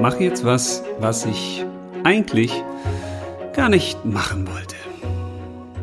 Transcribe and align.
mache 0.00 0.22
jetzt 0.22 0.44
was, 0.44 0.84
was 1.00 1.26
ich 1.26 1.64
eigentlich 2.04 2.52
gar 3.54 3.68
nicht 3.68 4.04
machen 4.04 4.46
wollte. 4.46 4.76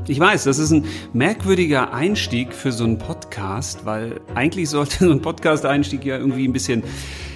Ich 0.07 0.19
weiß, 0.19 0.45
das 0.45 0.57
ist 0.57 0.71
ein 0.71 0.85
merkwürdiger 1.11 1.93
Einstieg 1.93 2.53
für 2.53 2.71
so 2.71 2.85
einen 2.85 2.97
Podcast, 2.97 3.85
weil 3.85 4.21
eigentlich 4.33 4.69
sollte 4.69 4.99
so 5.05 5.11
ein 5.11 5.21
Podcast-Einstieg 5.21 6.05
ja 6.05 6.17
irgendwie 6.17 6.47
ein 6.47 6.53
bisschen, 6.53 6.83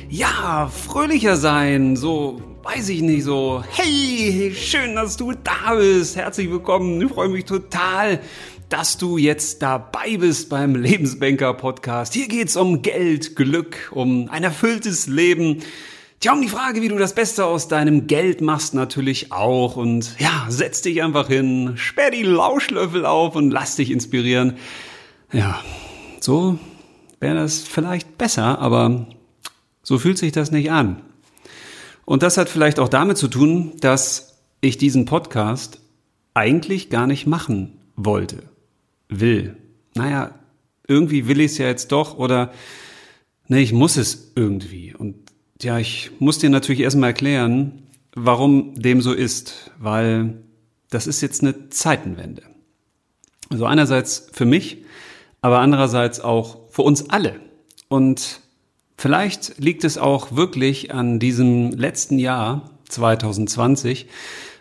ja, 0.09 0.71
fröhlicher 0.73 1.35
sein, 1.35 1.97
so, 1.97 2.41
weiß 2.63 2.87
ich 2.89 3.01
nicht, 3.01 3.23
so, 3.23 3.61
hey, 3.71 4.53
schön, 4.55 4.95
dass 4.95 5.17
du 5.17 5.33
da 5.33 5.75
bist, 5.75 6.15
herzlich 6.15 6.49
willkommen, 6.49 7.01
ich 7.01 7.11
freue 7.11 7.29
mich 7.29 7.43
total, 7.43 8.21
dass 8.69 8.97
du 8.97 9.17
jetzt 9.17 9.61
dabei 9.61 10.15
bist 10.17 10.47
beim 10.47 10.75
Lebensbanker 10.75 11.55
Podcast. 11.55 12.13
Hier 12.13 12.29
geht's 12.29 12.55
um 12.55 12.81
Geld, 12.81 13.35
Glück, 13.35 13.91
um 13.91 14.29
ein 14.29 14.43
erfülltes 14.43 15.07
Leben. 15.07 15.61
Tja, 16.19 16.33
um 16.33 16.41
die 16.41 16.49
Frage, 16.49 16.81
wie 16.81 16.89
du 16.89 16.97
das 16.97 17.15
Beste 17.15 17.45
aus 17.45 17.69
deinem 17.69 18.05
Geld 18.07 18.41
machst, 18.41 18.73
natürlich 18.73 19.31
auch. 19.31 19.77
Und 19.77 20.19
ja, 20.19 20.47
setz 20.49 20.81
dich 20.81 21.01
einfach 21.01 21.29
hin, 21.29 21.77
sperr 21.77 22.11
die 22.11 22.23
Lauschlöffel 22.23 23.05
auf 23.05 23.37
und 23.37 23.51
lass 23.51 23.77
dich 23.77 23.89
inspirieren. 23.89 24.57
Ja, 25.31 25.61
so 26.19 26.59
wäre 27.21 27.35
das 27.35 27.59
vielleicht 27.59 28.17
besser, 28.17 28.59
aber 28.59 29.07
so 29.81 29.97
fühlt 29.97 30.17
sich 30.17 30.33
das 30.33 30.51
nicht 30.51 30.71
an. 30.71 31.01
Und 32.03 32.21
das 32.21 32.35
hat 32.35 32.49
vielleicht 32.49 32.79
auch 32.79 32.89
damit 32.89 33.17
zu 33.17 33.29
tun, 33.29 33.71
dass 33.79 34.41
ich 34.59 34.77
diesen 34.77 35.05
Podcast 35.05 35.79
eigentlich 36.33 36.89
gar 36.89 37.07
nicht 37.07 37.27
machen 37.27 37.79
wollte 37.95 38.43
will. 39.07 39.55
Naja, 39.95 40.35
irgendwie 40.85 41.29
will 41.29 41.39
ich 41.39 41.53
es 41.53 41.59
ja 41.59 41.67
jetzt 41.67 41.93
doch 41.93 42.17
oder 42.17 42.51
nee, 43.47 43.61
ich 43.61 43.71
muss 43.71 43.95
es 43.95 44.33
irgendwie. 44.35 44.93
Und 44.93 45.28
ja, 45.61 45.77
ich 45.77 46.11
muss 46.19 46.39
dir 46.39 46.49
natürlich 46.49 46.81
erstmal 46.81 47.09
erklären, 47.09 47.83
warum 48.13 48.75
dem 48.75 49.01
so 49.01 49.13
ist, 49.13 49.71
weil 49.77 50.41
das 50.89 51.07
ist 51.07 51.21
jetzt 51.21 51.41
eine 51.41 51.69
Zeitenwende. 51.69 52.43
Also 53.49 53.65
einerseits 53.65 54.29
für 54.31 54.45
mich, 54.45 54.83
aber 55.41 55.59
andererseits 55.59 56.19
auch 56.19 56.69
für 56.69 56.83
uns 56.83 57.09
alle. 57.09 57.39
Und 57.87 58.41
vielleicht 58.97 59.59
liegt 59.59 59.83
es 59.83 59.97
auch 59.97 60.35
wirklich 60.35 60.93
an 60.93 61.19
diesem 61.19 61.71
letzten 61.71 62.19
Jahr 62.19 62.69
2020, 62.89 64.07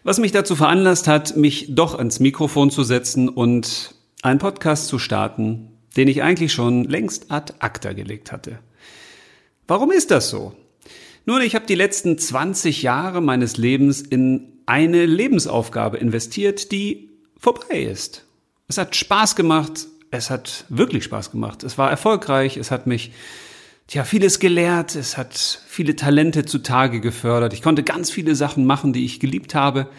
was 0.04 0.18
mich 0.18 0.32
dazu 0.32 0.56
veranlasst 0.56 1.06
hat, 1.06 1.36
mich 1.36 1.74
doch 1.74 1.96
ans 1.96 2.20
Mikrofon 2.20 2.70
zu 2.70 2.82
setzen 2.82 3.28
und 3.28 3.94
einen 4.22 4.38
Podcast 4.38 4.88
zu 4.88 4.98
starten, 4.98 5.72
den 5.96 6.08
ich 6.08 6.22
eigentlich 6.22 6.52
schon 6.52 6.84
längst 6.84 7.30
ad 7.30 7.54
acta 7.58 7.92
gelegt 7.92 8.32
hatte. 8.32 8.58
Warum 9.66 9.90
ist 9.90 10.10
das 10.10 10.30
so? 10.30 10.54
Nun, 11.28 11.42
ich 11.42 11.54
habe 11.54 11.66
die 11.66 11.74
letzten 11.74 12.16
20 12.16 12.80
Jahre 12.80 13.20
meines 13.20 13.58
Lebens 13.58 14.00
in 14.00 14.62
eine 14.64 15.04
Lebensaufgabe 15.04 15.98
investiert, 15.98 16.72
die 16.72 17.10
vorbei 17.36 17.82
ist. 17.82 18.24
Es 18.66 18.78
hat 18.78 18.96
Spaß 18.96 19.36
gemacht, 19.36 19.88
es 20.10 20.30
hat 20.30 20.64
wirklich 20.70 21.04
Spaß 21.04 21.30
gemacht, 21.30 21.64
es 21.64 21.76
war 21.76 21.90
erfolgreich, 21.90 22.56
es 22.56 22.70
hat 22.70 22.86
mich 22.86 23.12
tja, 23.88 24.04
vieles 24.04 24.38
gelehrt, 24.38 24.94
es 24.94 25.18
hat 25.18 25.36
viele 25.68 25.96
Talente 25.96 26.46
zutage 26.46 26.98
gefördert, 27.02 27.52
ich 27.52 27.60
konnte 27.60 27.82
ganz 27.82 28.10
viele 28.10 28.34
Sachen 28.34 28.64
machen, 28.64 28.94
die 28.94 29.04
ich 29.04 29.20
geliebt 29.20 29.54
habe, 29.54 29.90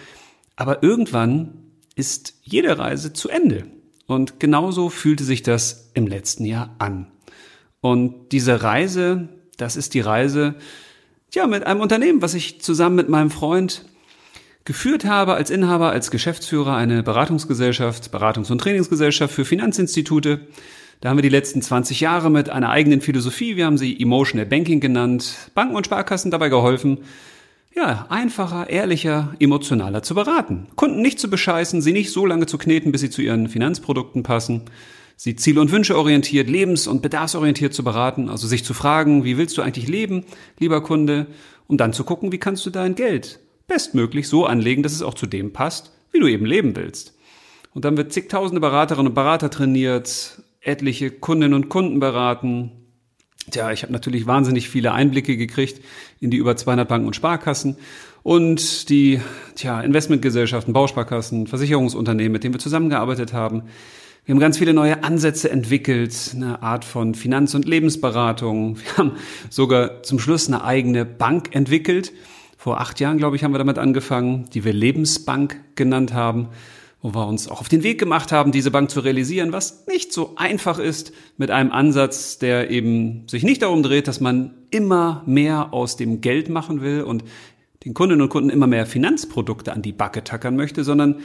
aber 0.55 0.81
irgendwann 0.81 1.53
ist 1.93 2.39
jede 2.41 2.79
Reise 2.79 3.13
zu 3.13 3.29
Ende. 3.29 3.67
Und 4.07 4.39
genauso 4.39 4.89
fühlte 4.89 5.25
sich 5.25 5.43
das 5.43 5.91
im 5.93 6.07
letzten 6.07 6.45
Jahr 6.45 6.75
an. 6.79 7.11
Und 7.81 8.31
diese 8.31 8.63
Reise, 8.63 9.29
das 9.57 9.75
ist 9.75 9.93
die 9.93 10.01
Reise, 10.01 10.55
ja, 11.33 11.47
mit 11.47 11.65
einem 11.65 11.81
Unternehmen, 11.81 12.21
was 12.21 12.33
ich 12.33 12.61
zusammen 12.61 12.95
mit 12.95 13.09
meinem 13.09 13.31
Freund 13.31 13.85
geführt 14.65 15.05
habe 15.05 15.33
als 15.33 15.49
Inhaber, 15.49 15.91
als 15.91 16.11
Geschäftsführer 16.11 16.75
eine 16.75 17.03
Beratungsgesellschaft, 17.03 18.13
Beratungs- 18.13 18.51
und 18.51 18.59
Trainingsgesellschaft 18.59 19.33
für 19.33 19.45
Finanzinstitute. 19.45 20.47
Da 21.01 21.09
haben 21.09 21.17
wir 21.17 21.23
die 21.23 21.29
letzten 21.29 21.61
20 21.61 22.01
Jahre 22.01 22.29
mit 22.29 22.49
einer 22.49 22.69
eigenen 22.69 23.01
Philosophie, 23.01 23.55
wir 23.55 23.65
haben 23.65 23.77
sie 23.77 23.99
Emotional 23.99 24.45
Banking 24.45 24.79
genannt, 24.79 25.49
Banken 25.55 25.75
und 25.75 25.85
Sparkassen 25.85 26.29
dabei 26.29 26.49
geholfen, 26.49 26.99
ja, 27.75 28.07
einfacher, 28.09 28.69
ehrlicher, 28.69 29.35
emotionaler 29.39 30.03
zu 30.03 30.15
beraten. 30.15 30.67
Kunden 30.75 31.01
nicht 31.01 31.19
zu 31.19 31.29
bescheißen, 31.29 31.81
sie 31.81 31.93
nicht 31.93 32.11
so 32.11 32.25
lange 32.25 32.45
zu 32.45 32.57
kneten, 32.57 32.91
bis 32.91 33.01
sie 33.01 33.09
zu 33.09 33.21
ihren 33.21 33.47
Finanzprodukten 33.47 34.23
passen. 34.23 34.63
Sie 35.21 35.35
ziel- 35.35 35.59
und 35.59 35.73
wünscheorientiert, 35.73 36.49
lebens- 36.49 36.87
und 36.87 37.01
bedarfsorientiert 37.01 37.73
zu 37.73 37.83
beraten, 37.83 38.29
also 38.29 38.47
sich 38.47 38.63
zu 38.63 38.73
fragen, 38.73 39.25
wie 39.25 39.37
willst 39.37 39.57
du 39.57 39.61
eigentlich 39.61 39.89
leben, 39.89 40.23
lieber 40.59 40.81
Kunde, 40.81 41.27
um 41.67 41.75
dann 41.75 41.91
zu 41.91 42.05
gucken, 42.05 42.31
wie 42.31 42.37
kannst 42.37 42.65
du 42.65 42.69
dein 42.69 42.95
Geld 42.95 43.41
bestmöglich 43.67 44.29
so 44.29 44.45
anlegen, 44.45 44.81
dass 44.81 44.93
es 44.93 45.01
auch 45.01 45.13
zu 45.13 45.25
dem 45.25 45.51
passt, 45.51 45.91
wie 46.13 46.21
du 46.21 46.27
eben 46.27 46.45
leben 46.45 46.73
willst. 46.77 47.17
Und 47.73 47.83
dann 47.83 47.97
wird 47.97 48.13
zigtausende 48.13 48.61
Beraterinnen 48.61 49.07
und 49.07 49.13
Berater 49.13 49.49
trainiert, 49.49 50.41
etliche 50.61 51.11
Kundinnen 51.11 51.53
und 51.53 51.67
Kunden 51.67 51.99
beraten, 51.99 52.71
Tja, 53.51 53.71
ich 53.71 53.83
habe 53.83 53.91
natürlich 53.91 54.25
wahnsinnig 54.25 54.69
viele 54.69 54.93
Einblicke 54.93 55.35
gekriegt 55.35 55.83
in 56.21 56.29
die 56.29 56.37
über 56.37 56.55
200 56.55 56.87
Banken 56.87 57.07
und 57.07 57.15
Sparkassen 57.15 57.75
und 58.23 58.87
die 58.89 59.19
tja, 59.55 59.81
Investmentgesellschaften, 59.81 60.71
Bausparkassen, 60.71 61.47
Versicherungsunternehmen, 61.47 62.31
mit 62.31 62.43
denen 62.45 62.53
wir 62.53 62.59
zusammengearbeitet 62.59 63.33
haben. 63.33 63.63
Wir 64.25 64.35
haben 64.35 64.39
ganz 64.39 64.57
viele 64.57 64.73
neue 64.73 65.03
Ansätze 65.03 65.49
entwickelt, 65.49 66.33
eine 66.35 66.61
Art 66.61 66.85
von 66.85 67.15
Finanz- 67.15 67.55
und 67.55 67.65
Lebensberatung. 67.65 68.77
Wir 68.77 68.97
haben 68.97 69.11
sogar 69.49 70.03
zum 70.03 70.19
Schluss 70.19 70.47
eine 70.47 70.63
eigene 70.63 71.05
Bank 71.05 71.55
entwickelt. 71.55 72.13
Vor 72.57 72.79
acht 72.79 72.99
Jahren, 72.99 73.17
glaube 73.17 73.35
ich, 73.35 73.43
haben 73.43 73.53
wir 73.53 73.57
damit 73.57 73.77
angefangen, 73.77 74.49
die 74.53 74.63
wir 74.63 74.73
Lebensbank 74.73 75.59
genannt 75.75 76.13
haben 76.13 76.49
wo 77.01 77.13
wir 77.13 77.27
uns 77.27 77.47
auch 77.47 77.61
auf 77.61 77.69
den 77.69 77.83
Weg 77.83 77.99
gemacht 77.99 78.31
haben, 78.31 78.51
diese 78.51 78.71
Bank 78.71 78.89
zu 78.89 78.99
realisieren, 78.99 79.53
was 79.53 79.85
nicht 79.87 80.11
so 80.11 80.33
einfach 80.35 80.79
ist 80.79 81.13
mit 81.37 81.49
einem 81.49 81.71
Ansatz, 81.71 82.39
der 82.39 82.69
eben 82.69 83.27
sich 83.27 83.43
nicht 83.43 83.61
darum 83.61 83.83
dreht, 83.83 84.07
dass 84.07 84.19
man 84.19 84.53
immer 84.69 85.23
mehr 85.25 85.73
aus 85.73 85.95
dem 85.95 86.19
Geld 86.19 86.49
machen 86.49 86.81
will 86.81 87.03
und 87.03 87.23
den 87.85 87.93
Kundinnen 87.93 88.21
und 88.21 88.29
Kunden 88.29 88.49
immer 88.49 88.67
mehr 88.67 88.85
Finanzprodukte 88.85 89.71
an 89.71 89.81
die 89.81 89.93
Backe 89.93 90.25
tackern 90.25 90.57
möchte, 90.57 90.83
sondern 90.83 91.21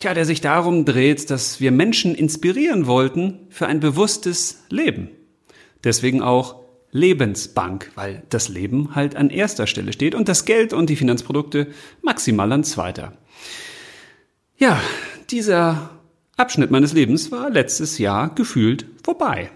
tja, 0.00 0.14
der 0.14 0.24
sich 0.24 0.40
darum 0.40 0.84
dreht, 0.84 1.30
dass 1.30 1.60
wir 1.60 1.70
Menschen 1.70 2.14
inspirieren 2.14 2.86
wollten 2.86 3.46
für 3.50 3.66
ein 3.66 3.80
bewusstes 3.80 4.64
Leben. 4.68 5.10
Deswegen 5.84 6.22
auch 6.22 6.60
Lebensbank, 6.92 7.92
weil 7.94 8.24
das 8.30 8.48
Leben 8.48 8.94
halt 8.94 9.14
an 9.14 9.30
erster 9.30 9.66
Stelle 9.66 9.92
steht 9.92 10.14
und 10.14 10.28
das 10.28 10.44
Geld 10.44 10.72
und 10.72 10.90
die 10.90 10.96
Finanzprodukte 10.96 11.68
maximal 12.02 12.50
an 12.50 12.64
zweiter. 12.64 13.12
Ja, 14.58 14.80
dieser 15.30 15.90
Abschnitt 16.36 16.70
meines 16.70 16.92
Lebens 16.92 17.30
war 17.30 17.50
letztes 17.50 17.98
Jahr 17.98 18.34
gefühlt 18.34 18.86
vorbei. 19.04 19.50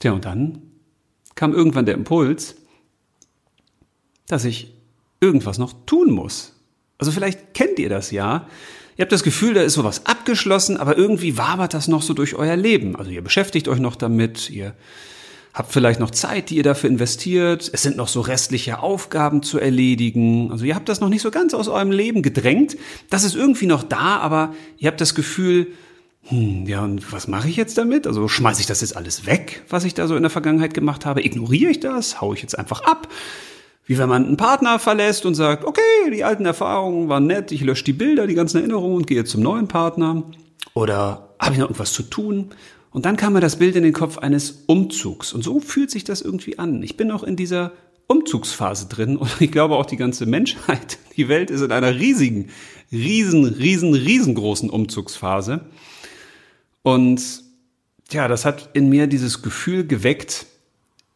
Tja, 0.00 0.12
und 0.12 0.24
dann 0.24 0.62
kam 1.34 1.54
irgendwann 1.54 1.86
der 1.86 1.94
Impuls, 1.94 2.56
dass 4.26 4.44
ich 4.44 4.74
irgendwas 5.20 5.58
noch 5.58 5.86
tun 5.86 6.10
muss. 6.12 6.54
Also 6.98 7.12
vielleicht 7.12 7.54
kennt 7.54 7.78
ihr 7.78 7.88
das 7.88 8.10
ja. 8.10 8.48
Ihr 8.96 9.02
habt 9.02 9.12
das 9.12 9.22
Gefühl, 9.22 9.54
da 9.54 9.62
ist 9.62 9.74
sowas 9.74 10.06
abgeschlossen, 10.06 10.78
aber 10.78 10.96
irgendwie 10.96 11.36
wabert 11.36 11.74
das 11.74 11.86
noch 11.86 12.02
so 12.02 12.14
durch 12.14 12.34
euer 12.34 12.56
Leben. 12.56 12.96
Also 12.96 13.10
ihr 13.10 13.22
beschäftigt 13.22 13.68
euch 13.68 13.78
noch 13.78 13.94
damit, 13.94 14.48
ihr 14.48 14.74
habt 15.52 15.72
vielleicht 15.72 16.00
noch 16.00 16.10
Zeit, 16.10 16.50
die 16.50 16.56
ihr 16.56 16.62
dafür 16.62 16.88
investiert. 16.88 17.70
Es 17.72 17.82
sind 17.82 17.96
noch 17.96 18.08
so 18.08 18.20
restliche 18.20 18.78
Aufgaben 18.78 19.42
zu 19.42 19.58
erledigen. 19.58 20.50
Also 20.50 20.64
ihr 20.64 20.74
habt 20.74 20.88
das 20.88 21.00
noch 21.00 21.08
nicht 21.08 21.22
so 21.22 21.30
ganz 21.30 21.52
aus 21.52 21.68
eurem 21.68 21.90
Leben 21.90 22.22
gedrängt. 22.22 22.76
Das 23.10 23.24
ist 23.24 23.34
irgendwie 23.34 23.66
noch 23.66 23.82
da, 23.82 24.18
aber 24.18 24.54
ihr 24.78 24.88
habt 24.88 25.00
das 25.00 25.14
Gefühl, 25.14 25.68
hm, 26.24 26.66
ja, 26.66 26.82
und 26.82 27.12
was 27.12 27.28
mache 27.28 27.48
ich 27.48 27.56
jetzt 27.56 27.78
damit? 27.78 28.06
Also 28.06 28.28
schmeiße 28.28 28.60
ich 28.60 28.66
das 28.66 28.80
jetzt 28.80 28.96
alles 28.96 29.26
weg, 29.26 29.62
was 29.68 29.84
ich 29.84 29.94
da 29.94 30.06
so 30.06 30.16
in 30.16 30.22
der 30.22 30.30
Vergangenheit 30.30 30.74
gemacht 30.74 31.06
habe? 31.06 31.24
Ignoriere 31.24 31.70
ich 31.70 31.80
das? 31.80 32.20
Hau 32.20 32.32
ich 32.32 32.42
jetzt 32.42 32.58
einfach 32.58 32.82
ab? 32.82 33.08
Wie 33.86 33.98
wenn 33.98 34.08
man 34.08 34.26
einen 34.26 34.36
Partner 34.36 34.78
verlässt 34.80 35.24
und 35.26 35.34
sagt, 35.34 35.64
okay, 35.64 35.80
die 36.12 36.24
alten 36.24 36.44
Erfahrungen 36.44 37.08
waren 37.08 37.26
nett, 37.26 37.52
ich 37.52 37.62
lösche 37.62 37.84
die 37.84 37.92
Bilder, 37.92 38.26
die 38.26 38.34
ganzen 38.34 38.58
Erinnerungen 38.58 38.96
und 38.96 39.06
gehe 39.06 39.24
zum 39.24 39.42
neuen 39.42 39.68
Partner. 39.68 40.24
Oder 40.74 41.34
habe 41.38 41.52
ich 41.52 41.58
noch 41.58 41.66
irgendwas 41.66 41.92
zu 41.92 42.02
tun? 42.02 42.50
Und 42.90 43.06
dann 43.06 43.16
kam 43.16 43.34
mir 43.34 43.40
das 43.40 43.56
Bild 43.56 43.76
in 43.76 43.84
den 43.84 43.92
Kopf 43.92 44.18
eines 44.18 44.64
Umzugs. 44.66 45.32
Und 45.32 45.44
so 45.44 45.60
fühlt 45.60 45.90
sich 45.90 46.02
das 46.02 46.20
irgendwie 46.20 46.58
an. 46.58 46.82
Ich 46.82 46.96
bin 46.96 47.08
noch 47.08 47.22
in 47.22 47.36
dieser 47.36 47.72
Umzugsphase 48.08 48.86
drin 48.88 49.16
und 49.16 49.40
ich 49.40 49.52
glaube 49.52 49.76
auch 49.76 49.86
die 49.86 49.96
ganze 49.96 50.26
Menschheit, 50.26 50.98
die 51.16 51.28
Welt 51.28 51.50
ist 51.50 51.60
in 51.60 51.72
einer 51.72 51.94
riesigen, 51.94 52.50
riesen, 52.90 53.44
riesen, 53.44 53.94
riesengroßen 53.94 54.70
Umzugsphase. 54.70 55.60
Und 56.82 57.22
ja, 58.10 58.28
das 58.28 58.44
hat 58.44 58.70
in 58.74 58.88
mir 58.88 59.06
dieses 59.06 59.42
Gefühl 59.42 59.86
geweckt, 59.86 60.46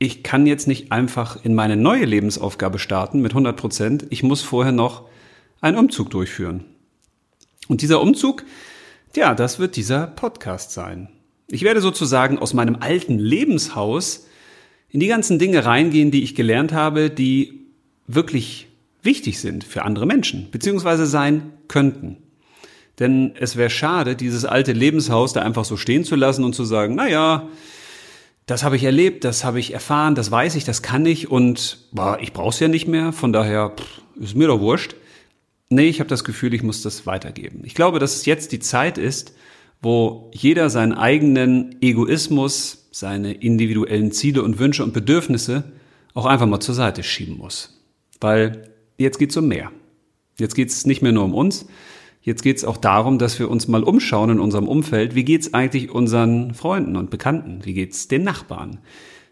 ich 0.02 0.23
kann 0.23 0.47
jetzt 0.47 0.67
nicht 0.67 0.93
einfach 0.93 1.44
in 1.44 1.55
meine 1.55 1.76
neue 1.76 2.06
Lebensaufgabe 2.06 2.79
starten 2.79 3.20
mit 3.20 3.32
100 3.32 3.55
Prozent. 3.55 4.06
Ich 4.08 4.23
muss 4.23 4.41
vorher 4.41 4.73
noch 4.73 5.06
einen 5.61 5.76
Umzug 5.76 6.08
durchführen. 6.08 6.64
Und 7.69 7.82
dieser 7.82 8.00
Umzug, 8.00 8.44
ja, 9.14 9.35
das 9.35 9.58
wird 9.58 9.76
dieser 9.76 10.06
Podcast 10.06 10.73
sein. 10.73 11.11
Ich 11.49 11.64
werde 11.64 11.82
sozusagen 11.82 12.38
aus 12.38 12.55
meinem 12.55 12.76
alten 12.81 13.19
Lebenshaus 13.19 14.26
in 14.88 15.00
die 15.00 15.06
ganzen 15.06 15.38
Dinge 15.38 15.67
reingehen, 15.67 16.11
die 16.11 16.23
ich 16.23 16.35
gelernt 16.35 16.73
habe, 16.73 17.11
die 17.11 17.67
wirklich 18.06 18.69
wichtig 19.03 19.38
sind 19.38 19.64
für 19.64 19.82
andere 19.82 20.06
Menschen, 20.06 20.50
beziehungsweise 20.50 21.05
sein 21.05 21.53
könnten. 21.69 22.17
Denn 22.99 23.35
es 23.38 23.56
wäre 23.56 23.69
schade, 23.70 24.17
dieses 24.17 24.46
alte 24.46 24.73
Lebenshaus 24.73 25.35
da 25.35 25.43
einfach 25.43 25.67
so 25.67 25.76
stehen 25.76 26.05
zu 26.05 26.17
lassen 26.17 26.43
und 26.43 26.55
zu 26.55 26.64
sagen, 26.64 26.94
na 26.94 27.06
ja, 27.06 27.50
das 28.50 28.64
habe 28.64 28.75
ich 28.75 28.82
erlebt, 28.82 29.23
das 29.23 29.44
habe 29.44 29.61
ich 29.61 29.73
erfahren, 29.73 30.17
das 30.17 30.31
weiß 30.31 30.56
ich, 30.56 30.64
das 30.64 30.82
kann 30.82 31.06
ich 31.06 31.31
und 31.31 31.79
boah, 31.93 32.19
ich 32.20 32.32
brauche 32.32 32.49
es 32.49 32.58
ja 32.58 32.67
nicht 32.67 32.88
mehr, 32.88 33.12
von 33.12 33.32
daher 33.32 33.70
pff, 33.70 34.02
ist 34.20 34.35
mir 34.35 34.49
doch 34.49 34.61
wurscht. 34.61 34.97
Nee, 35.69 35.88
ich 35.88 36.00
habe 36.00 36.11
das 36.11 36.25
Gefühl, 36.25 36.52
ich 36.52 36.64
muss 36.64 36.82
das 36.82 37.06
weitergeben. 37.06 37.62
Ich 37.64 37.76
glaube, 37.76 38.00
dass 38.00 38.17
es 38.17 38.26
jetzt 38.26 38.50
die 38.50 38.58
Zeit 38.58 38.99
ist, 38.99 39.35
wo 39.81 40.32
jeder 40.35 40.69
seinen 40.69 40.94
eigenen 40.94 41.76
Egoismus, 41.81 42.88
seine 42.91 43.35
individuellen 43.35 44.11
Ziele 44.11 44.43
und 44.43 44.58
Wünsche 44.58 44.82
und 44.82 44.93
Bedürfnisse 44.93 45.70
auch 46.14 46.26
einfach 46.26 46.46
mal 46.46 46.58
zur 46.58 46.75
Seite 46.75 47.05
schieben 47.05 47.38
muss. 47.38 47.81
Weil 48.20 48.69
jetzt 48.99 49.20
geht's 49.20 49.37
um 49.37 49.46
mehr. 49.46 49.70
Jetzt 50.41 50.56
geht's 50.56 50.87
nicht 50.87 51.03
mehr 51.03 51.12
nur 51.12 51.25
um 51.25 51.35
uns, 51.35 51.67
Jetzt 52.22 52.43
geht 52.43 52.58
es 52.58 52.64
auch 52.64 52.76
darum, 52.76 53.19
dass 53.19 53.38
wir 53.38 53.50
uns 53.50 53.67
mal 53.67 53.82
umschauen 53.82 54.31
in 54.31 54.40
unserem 54.40 54.69
Umfeld. 54.69 55.14
Wie 55.14 55.25
geht's 55.25 55.55
eigentlich 55.55 55.90
unseren 55.90 56.52
Freunden 56.52 56.96
und 56.96 57.11
Bekannten? 57.11 57.61
Wie 57.64 57.72
geht's 57.72 58.08
den 58.08 58.25
Nachbarn? 58.25 58.78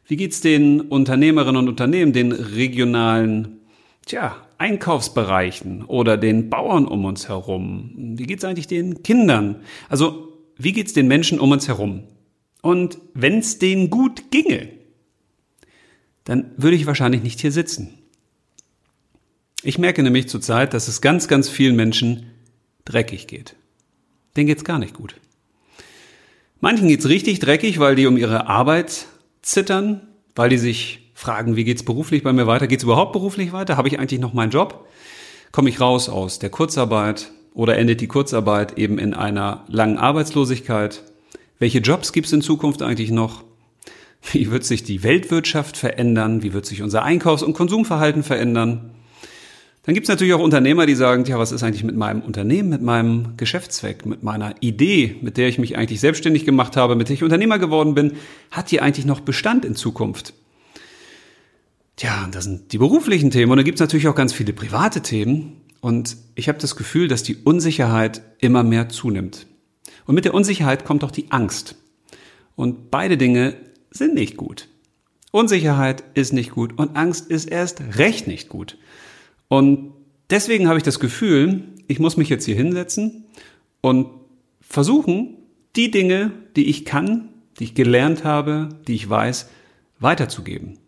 Wie 0.06 0.16
geht's 0.16 0.40
den 0.40 0.80
Unternehmerinnen 0.80 1.56
und 1.56 1.68
Unternehmen, 1.68 2.14
den 2.14 2.32
regionalen, 2.32 3.60
tja, 4.06 4.36
Einkaufsbereichen 4.56 5.84
oder 5.84 6.16
den 6.16 6.48
Bauern 6.48 6.86
um 6.86 7.04
uns 7.04 7.28
herum? 7.28 7.90
Wie 8.16 8.24
geht's 8.24 8.44
eigentlich 8.44 8.68
den 8.68 9.02
Kindern? 9.02 9.56
Also, 9.90 10.32
wie 10.56 10.72
geht's 10.72 10.94
den 10.94 11.08
Menschen 11.08 11.38
um 11.38 11.52
uns 11.52 11.68
herum? 11.68 12.04
Und 12.62 12.98
wenn's 13.12 13.58
denen 13.58 13.90
gut 13.90 14.30
ginge, 14.30 14.70
dann 16.24 16.52
würde 16.56 16.76
ich 16.76 16.86
wahrscheinlich 16.86 17.22
nicht 17.22 17.40
hier 17.40 17.52
sitzen. 17.52 17.98
Ich 19.62 19.78
merke 19.78 20.02
nämlich 20.02 20.28
zurzeit, 20.28 20.72
dass 20.72 20.88
es 20.88 21.02
ganz, 21.02 21.28
ganz 21.28 21.48
vielen 21.48 21.76
Menschen 21.76 22.27
dreckig 22.88 23.26
geht. 23.26 23.56
Denen 24.36 24.46
geht's 24.46 24.64
gar 24.64 24.78
nicht 24.78 24.94
gut. 24.94 25.14
Manchen 26.60 26.88
geht's 26.88 27.08
richtig 27.08 27.38
dreckig, 27.38 27.78
weil 27.78 27.94
die 27.94 28.06
um 28.06 28.16
ihre 28.16 28.46
Arbeit 28.46 29.06
zittern, 29.42 30.08
weil 30.34 30.48
die 30.48 30.58
sich 30.58 31.10
fragen, 31.14 31.56
wie 31.56 31.64
geht's 31.64 31.82
beruflich 31.82 32.22
bei 32.22 32.32
mir 32.32 32.46
weiter? 32.46 32.66
Geht's 32.66 32.84
überhaupt 32.84 33.12
beruflich 33.12 33.52
weiter? 33.52 33.76
Habe 33.76 33.88
ich 33.88 33.98
eigentlich 33.98 34.20
noch 34.20 34.34
meinen 34.34 34.50
Job? 34.50 34.86
Komme 35.52 35.70
ich 35.70 35.80
raus 35.80 36.08
aus 36.08 36.38
der 36.38 36.50
Kurzarbeit 36.50 37.30
oder 37.54 37.76
endet 37.76 38.00
die 38.00 38.06
Kurzarbeit 38.06 38.78
eben 38.78 38.98
in 38.98 39.14
einer 39.14 39.64
langen 39.68 39.98
Arbeitslosigkeit? 39.98 41.02
Welche 41.58 41.78
Jobs 41.78 42.12
gibt's 42.12 42.32
in 42.32 42.42
Zukunft 42.42 42.82
eigentlich 42.82 43.10
noch? 43.10 43.44
Wie 44.32 44.50
wird 44.50 44.64
sich 44.64 44.82
die 44.82 45.02
Weltwirtschaft 45.02 45.76
verändern? 45.76 46.42
Wie 46.42 46.52
wird 46.52 46.66
sich 46.66 46.82
unser 46.82 47.02
Einkaufs- 47.02 47.42
und 47.42 47.54
Konsumverhalten 47.54 48.22
verändern? 48.22 48.90
Dann 49.88 49.94
gibt 49.94 50.04
es 50.04 50.10
natürlich 50.10 50.34
auch 50.34 50.40
Unternehmer, 50.40 50.84
die 50.84 50.94
sagen, 50.94 51.24
ja, 51.24 51.38
was 51.38 51.50
ist 51.50 51.62
eigentlich 51.62 51.82
mit 51.82 51.96
meinem 51.96 52.20
Unternehmen, 52.20 52.68
mit 52.68 52.82
meinem 52.82 53.38
Geschäftszweck, 53.38 54.04
mit 54.04 54.22
meiner 54.22 54.54
Idee, 54.60 55.16
mit 55.22 55.38
der 55.38 55.48
ich 55.48 55.58
mich 55.58 55.78
eigentlich 55.78 56.00
selbstständig 56.00 56.44
gemacht 56.44 56.76
habe, 56.76 56.94
mit 56.94 57.08
der 57.08 57.14
ich 57.14 57.22
Unternehmer 57.22 57.58
geworden 57.58 57.94
bin, 57.94 58.12
hat 58.50 58.70
die 58.70 58.82
eigentlich 58.82 59.06
noch 59.06 59.20
Bestand 59.20 59.64
in 59.64 59.74
Zukunft? 59.74 60.34
Tja, 61.96 62.28
das 62.30 62.44
sind 62.44 62.74
die 62.74 62.76
beruflichen 62.76 63.30
Themen 63.30 63.50
und 63.50 63.56
dann 63.56 63.64
gibt 63.64 63.76
es 63.76 63.80
natürlich 63.80 64.08
auch 64.08 64.14
ganz 64.14 64.34
viele 64.34 64.52
private 64.52 65.00
Themen 65.00 65.62
und 65.80 66.18
ich 66.34 66.50
habe 66.50 66.58
das 66.58 66.76
Gefühl, 66.76 67.08
dass 67.08 67.22
die 67.22 67.36
Unsicherheit 67.36 68.20
immer 68.40 68.64
mehr 68.64 68.90
zunimmt. 68.90 69.46
Und 70.04 70.14
mit 70.14 70.26
der 70.26 70.34
Unsicherheit 70.34 70.84
kommt 70.84 71.02
auch 71.02 71.10
die 71.10 71.30
Angst. 71.30 71.76
Und 72.56 72.90
beide 72.90 73.16
Dinge 73.16 73.54
sind 73.90 74.12
nicht 74.12 74.36
gut. 74.36 74.68
Unsicherheit 75.30 76.04
ist 76.12 76.34
nicht 76.34 76.50
gut 76.50 76.78
und 76.78 76.94
Angst 76.94 77.30
ist 77.30 77.46
erst 77.46 77.80
recht 77.96 78.26
nicht 78.26 78.50
gut. 78.50 78.76
Und 79.48 79.92
deswegen 80.30 80.68
habe 80.68 80.78
ich 80.78 80.84
das 80.84 81.00
Gefühl, 81.00 81.64
ich 81.86 81.98
muss 81.98 82.16
mich 82.16 82.28
jetzt 82.28 82.44
hier 82.44 82.54
hinsetzen 82.54 83.24
und 83.80 84.08
versuchen, 84.60 85.36
die 85.76 85.90
Dinge, 85.90 86.32
die 86.56 86.66
ich 86.66 86.84
kann, 86.84 87.30
die 87.58 87.64
ich 87.64 87.74
gelernt 87.74 88.24
habe, 88.24 88.68
die 88.86 88.94
ich 88.94 89.08
weiß, 89.08 89.48
weiterzugeben. 89.98 90.78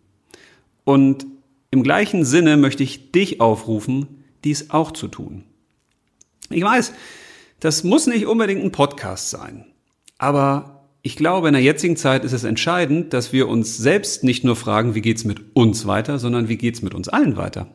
Und 0.84 1.26
im 1.70 1.82
gleichen 1.82 2.24
Sinne 2.24 2.56
möchte 2.56 2.82
ich 2.82 3.12
dich 3.12 3.40
aufrufen, 3.40 4.24
dies 4.44 4.70
auch 4.70 4.92
zu 4.92 5.08
tun. 5.08 5.44
Ich 6.50 6.62
weiß, 6.62 6.92
das 7.60 7.84
muss 7.84 8.06
nicht 8.06 8.26
unbedingt 8.26 8.62
ein 8.62 8.72
Podcast 8.72 9.30
sein, 9.30 9.66
aber 10.18 10.88
ich 11.02 11.16
glaube, 11.16 11.48
in 11.48 11.54
der 11.54 11.62
jetzigen 11.62 11.96
Zeit 11.96 12.24
ist 12.24 12.32
es 12.32 12.44
entscheidend, 12.44 13.12
dass 13.14 13.32
wir 13.32 13.48
uns 13.48 13.78
selbst 13.78 14.22
nicht 14.22 14.44
nur 14.44 14.56
fragen, 14.56 14.94
wie 14.94 15.00
geht's 15.00 15.24
mit 15.24 15.40
uns 15.54 15.86
weiter, 15.86 16.18
sondern 16.18 16.48
wie 16.48 16.58
geht's 16.58 16.82
mit 16.82 16.94
uns 16.94 17.08
allen 17.08 17.36
weiter. 17.36 17.68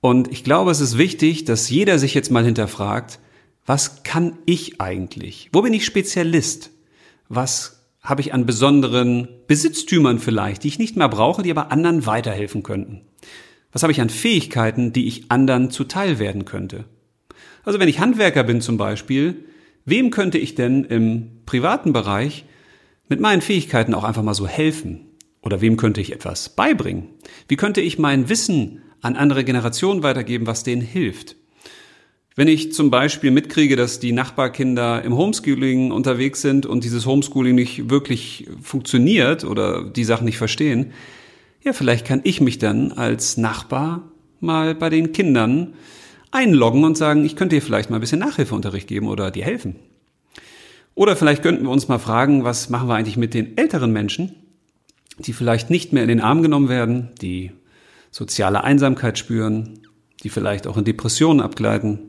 Und 0.00 0.30
ich 0.30 0.44
glaube, 0.44 0.70
es 0.70 0.80
ist 0.80 0.98
wichtig, 0.98 1.44
dass 1.44 1.70
jeder 1.70 1.98
sich 1.98 2.14
jetzt 2.14 2.30
mal 2.30 2.44
hinterfragt, 2.44 3.18
was 3.66 4.02
kann 4.02 4.38
ich 4.46 4.80
eigentlich? 4.80 5.50
Wo 5.52 5.62
bin 5.62 5.72
ich 5.72 5.84
Spezialist? 5.84 6.70
Was 7.28 7.86
habe 8.00 8.20
ich 8.20 8.32
an 8.32 8.46
besonderen 8.46 9.28
Besitztümern 9.46 10.18
vielleicht, 10.18 10.64
die 10.64 10.68
ich 10.68 10.78
nicht 10.78 10.96
mehr 10.96 11.08
brauche, 11.08 11.42
die 11.42 11.50
aber 11.50 11.70
anderen 11.70 12.06
weiterhelfen 12.06 12.62
könnten? 12.62 13.02
Was 13.72 13.82
habe 13.82 13.92
ich 13.92 14.00
an 14.00 14.08
Fähigkeiten, 14.08 14.92
die 14.92 15.06
ich 15.06 15.30
anderen 15.30 15.70
zuteil 15.70 16.18
werden 16.18 16.44
könnte? 16.44 16.84
Also 17.64 17.78
wenn 17.78 17.88
ich 17.88 18.00
Handwerker 18.00 18.44
bin 18.44 18.62
zum 18.62 18.78
Beispiel, 18.78 19.44
wem 19.84 20.10
könnte 20.10 20.38
ich 20.38 20.54
denn 20.54 20.84
im 20.84 21.42
privaten 21.44 21.92
Bereich 21.92 22.46
mit 23.08 23.20
meinen 23.20 23.42
Fähigkeiten 23.42 23.92
auch 23.92 24.04
einfach 24.04 24.22
mal 24.22 24.34
so 24.34 24.46
helfen? 24.46 25.06
Oder 25.42 25.60
wem 25.60 25.76
könnte 25.76 26.00
ich 26.00 26.12
etwas 26.12 26.48
beibringen? 26.48 27.08
Wie 27.46 27.56
könnte 27.56 27.80
ich 27.80 27.98
mein 27.98 28.28
Wissen 28.28 28.82
an 29.00 29.16
andere 29.16 29.44
Generationen 29.44 30.02
weitergeben, 30.02 30.46
was 30.46 30.64
denen 30.64 30.82
hilft. 30.82 31.36
Wenn 32.36 32.46
ich 32.46 32.72
zum 32.72 32.90
Beispiel 32.90 33.32
mitkriege, 33.32 33.74
dass 33.74 33.98
die 33.98 34.12
Nachbarkinder 34.12 35.02
im 35.02 35.16
Homeschooling 35.16 35.90
unterwegs 35.90 36.40
sind 36.40 36.66
und 36.66 36.84
dieses 36.84 37.04
Homeschooling 37.04 37.56
nicht 37.56 37.90
wirklich 37.90 38.46
funktioniert 38.62 39.42
oder 39.42 39.82
die 39.82 40.04
Sachen 40.04 40.24
nicht 40.24 40.38
verstehen, 40.38 40.92
ja, 41.64 41.72
vielleicht 41.72 42.06
kann 42.06 42.20
ich 42.22 42.40
mich 42.40 42.58
dann 42.58 42.92
als 42.92 43.36
Nachbar 43.36 44.12
mal 44.40 44.74
bei 44.76 44.88
den 44.88 45.12
Kindern 45.12 45.74
einloggen 46.30 46.84
und 46.84 46.96
sagen, 46.96 47.24
ich 47.24 47.34
könnte 47.34 47.56
dir 47.56 47.62
vielleicht 47.62 47.90
mal 47.90 47.96
ein 47.96 48.00
bisschen 48.00 48.20
Nachhilfeunterricht 48.20 48.86
geben 48.86 49.08
oder 49.08 49.30
dir 49.30 49.44
helfen. 49.44 49.76
Oder 50.94 51.16
vielleicht 51.16 51.42
könnten 51.42 51.64
wir 51.64 51.70
uns 51.70 51.88
mal 51.88 51.98
fragen, 51.98 52.44
was 52.44 52.70
machen 52.70 52.88
wir 52.88 52.94
eigentlich 52.94 53.16
mit 53.16 53.34
den 53.34 53.56
älteren 53.56 53.92
Menschen, 53.92 54.34
die 55.18 55.32
vielleicht 55.32 55.70
nicht 55.70 55.92
mehr 55.92 56.02
in 56.02 56.08
den 56.08 56.20
Arm 56.20 56.42
genommen 56.42 56.68
werden, 56.68 57.10
die 57.20 57.50
soziale 58.10 58.64
Einsamkeit 58.64 59.18
spüren, 59.18 59.80
die 60.22 60.28
vielleicht 60.28 60.66
auch 60.66 60.76
in 60.76 60.84
Depressionen 60.84 61.40
abgleiten. 61.40 62.00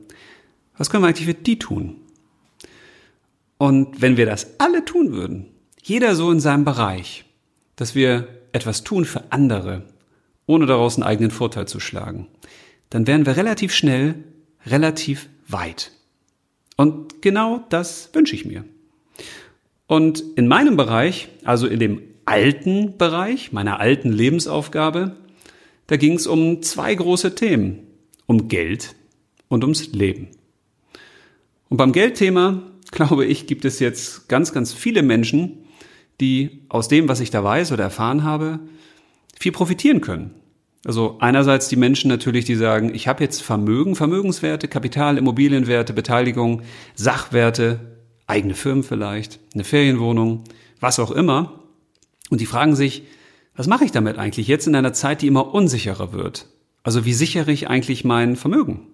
Was 0.78 0.90
können 0.90 1.04
wir 1.04 1.08
eigentlich 1.08 1.28
für 1.28 1.34
die 1.34 1.60
tun? 1.60 1.98
Und 3.58 4.02
wenn 4.02 4.18
wir 4.18 4.26
das 4.26 4.60
alle 4.60 4.86
tun 4.86 5.12
würden, 5.12 5.48
jeder 5.82 6.16
so 6.16 6.32
in 6.32 6.40
seinem 6.40 6.66
Bereich, 6.66 7.26
dass 7.76 7.96
wir 7.96 8.28
etwas 8.52 8.84
tun 8.84 9.06
für 9.06 9.32
andere, 9.32 9.84
ohne 10.46 10.66
daraus 10.66 10.96
einen 10.96 11.04
eigenen 11.04 11.32
Vorteil 11.32 11.68
zu 11.68 11.80
schlagen, 11.80 12.28
dann 12.90 13.06
wären 13.06 13.26
wir 13.26 13.38
relativ 13.38 13.74
schnell 13.74 14.24
relativ 14.66 15.30
weit. 15.48 15.92
Und 16.76 17.22
genau 17.22 17.64
das 17.70 18.10
wünsche 18.14 18.36
ich 18.36 18.46
mir. 18.46 18.64
Und 19.88 20.24
in 20.36 20.48
meinem 20.48 20.78
Bereich, 20.78 21.30
also 21.44 21.68
in 21.68 21.80
dem 21.80 22.02
alten 22.26 22.98
Bereich, 22.98 23.52
meiner 23.52 23.80
alten 23.80 24.12
Lebensaufgabe, 24.12 25.16
da 25.90 25.98
ging 25.98 26.14
es 26.14 26.28
um 26.28 26.62
zwei 26.62 26.94
große 26.94 27.34
Themen. 27.34 27.80
Um 28.28 28.48
Geld 28.48 28.96
und 29.48 29.64
ums 29.64 29.92
Leben. 29.92 30.28
Und 31.68 31.78
beim 31.78 31.94
Geldthema, 31.94 32.62
glaube 32.92 33.26
ich, 33.26 33.48
gibt 33.48 33.66
es 33.66 33.80
jetzt 33.80 34.30
ganz, 34.30 34.54
ganz 34.54 34.72
viele 34.72 35.02
Menschen, 35.02 35.66
die 36.22 36.62
aus 36.70 36.90
dem, 36.90 37.08
was 37.08 37.22
ich 37.22 37.32
da 37.32 37.44
weiß 37.44 37.72
oder 37.72 37.86
erfahren 37.86 38.24
habe, 38.24 38.60
viel 39.40 39.52
profitieren 39.52 40.00
können. 40.00 40.36
Also 40.86 41.18
einerseits 41.22 41.70
die 41.70 41.76
Menschen 41.76 42.08
natürlich, 42.08 42.46
die 42.46 42.56
sagen, 42.56 42.94
ich 42.94 43.08
habe 43.08 43.24
jetzt 43.24 43.42
Vermögen, 43.42 43.96
Vermögenswerte, 43.96 44.68
Kapital, 44.68 45.18
Immobilienwerte, 45.18 45.94
Beteiligung, 45.94 46.62
Sachwerte, 46.94 47.80
eigene 48.28 48.54
Firmen 48.54 48.84
vielleicht, 48.84 49.40
eine 49.56 49.64
Ferienwohnung, 49.64 50.44
was 50.80 51.00
auch 51.00 51.10
immer. 51.10 51.64
Und 52.30 52.42
die 52.42 52.46
fragen 52.46 52.76
sich, 52.76 53.04
was 53.60 53.68
mache 53.68 53.84
ich 53.84 53.92
damit 53.92 54.18
eigentlich 54.18 54.48
jetzt 54.48 54.68
in 54.68 54.76
einer 54.76 54.94
Zeit, 54.94 55.22
die 55.22 55.28
immer 55.28 55.54
unsicherer 55.54 56.14
wird? 56.14 56.48
Also 56.82 57.04
wie 57.04 57.12
sichere 57.12 57.52
ich 57.52 57.68
eigentlich 57.68 58.06
mein 58.06 58.38
Vermögen? 58.38 58.88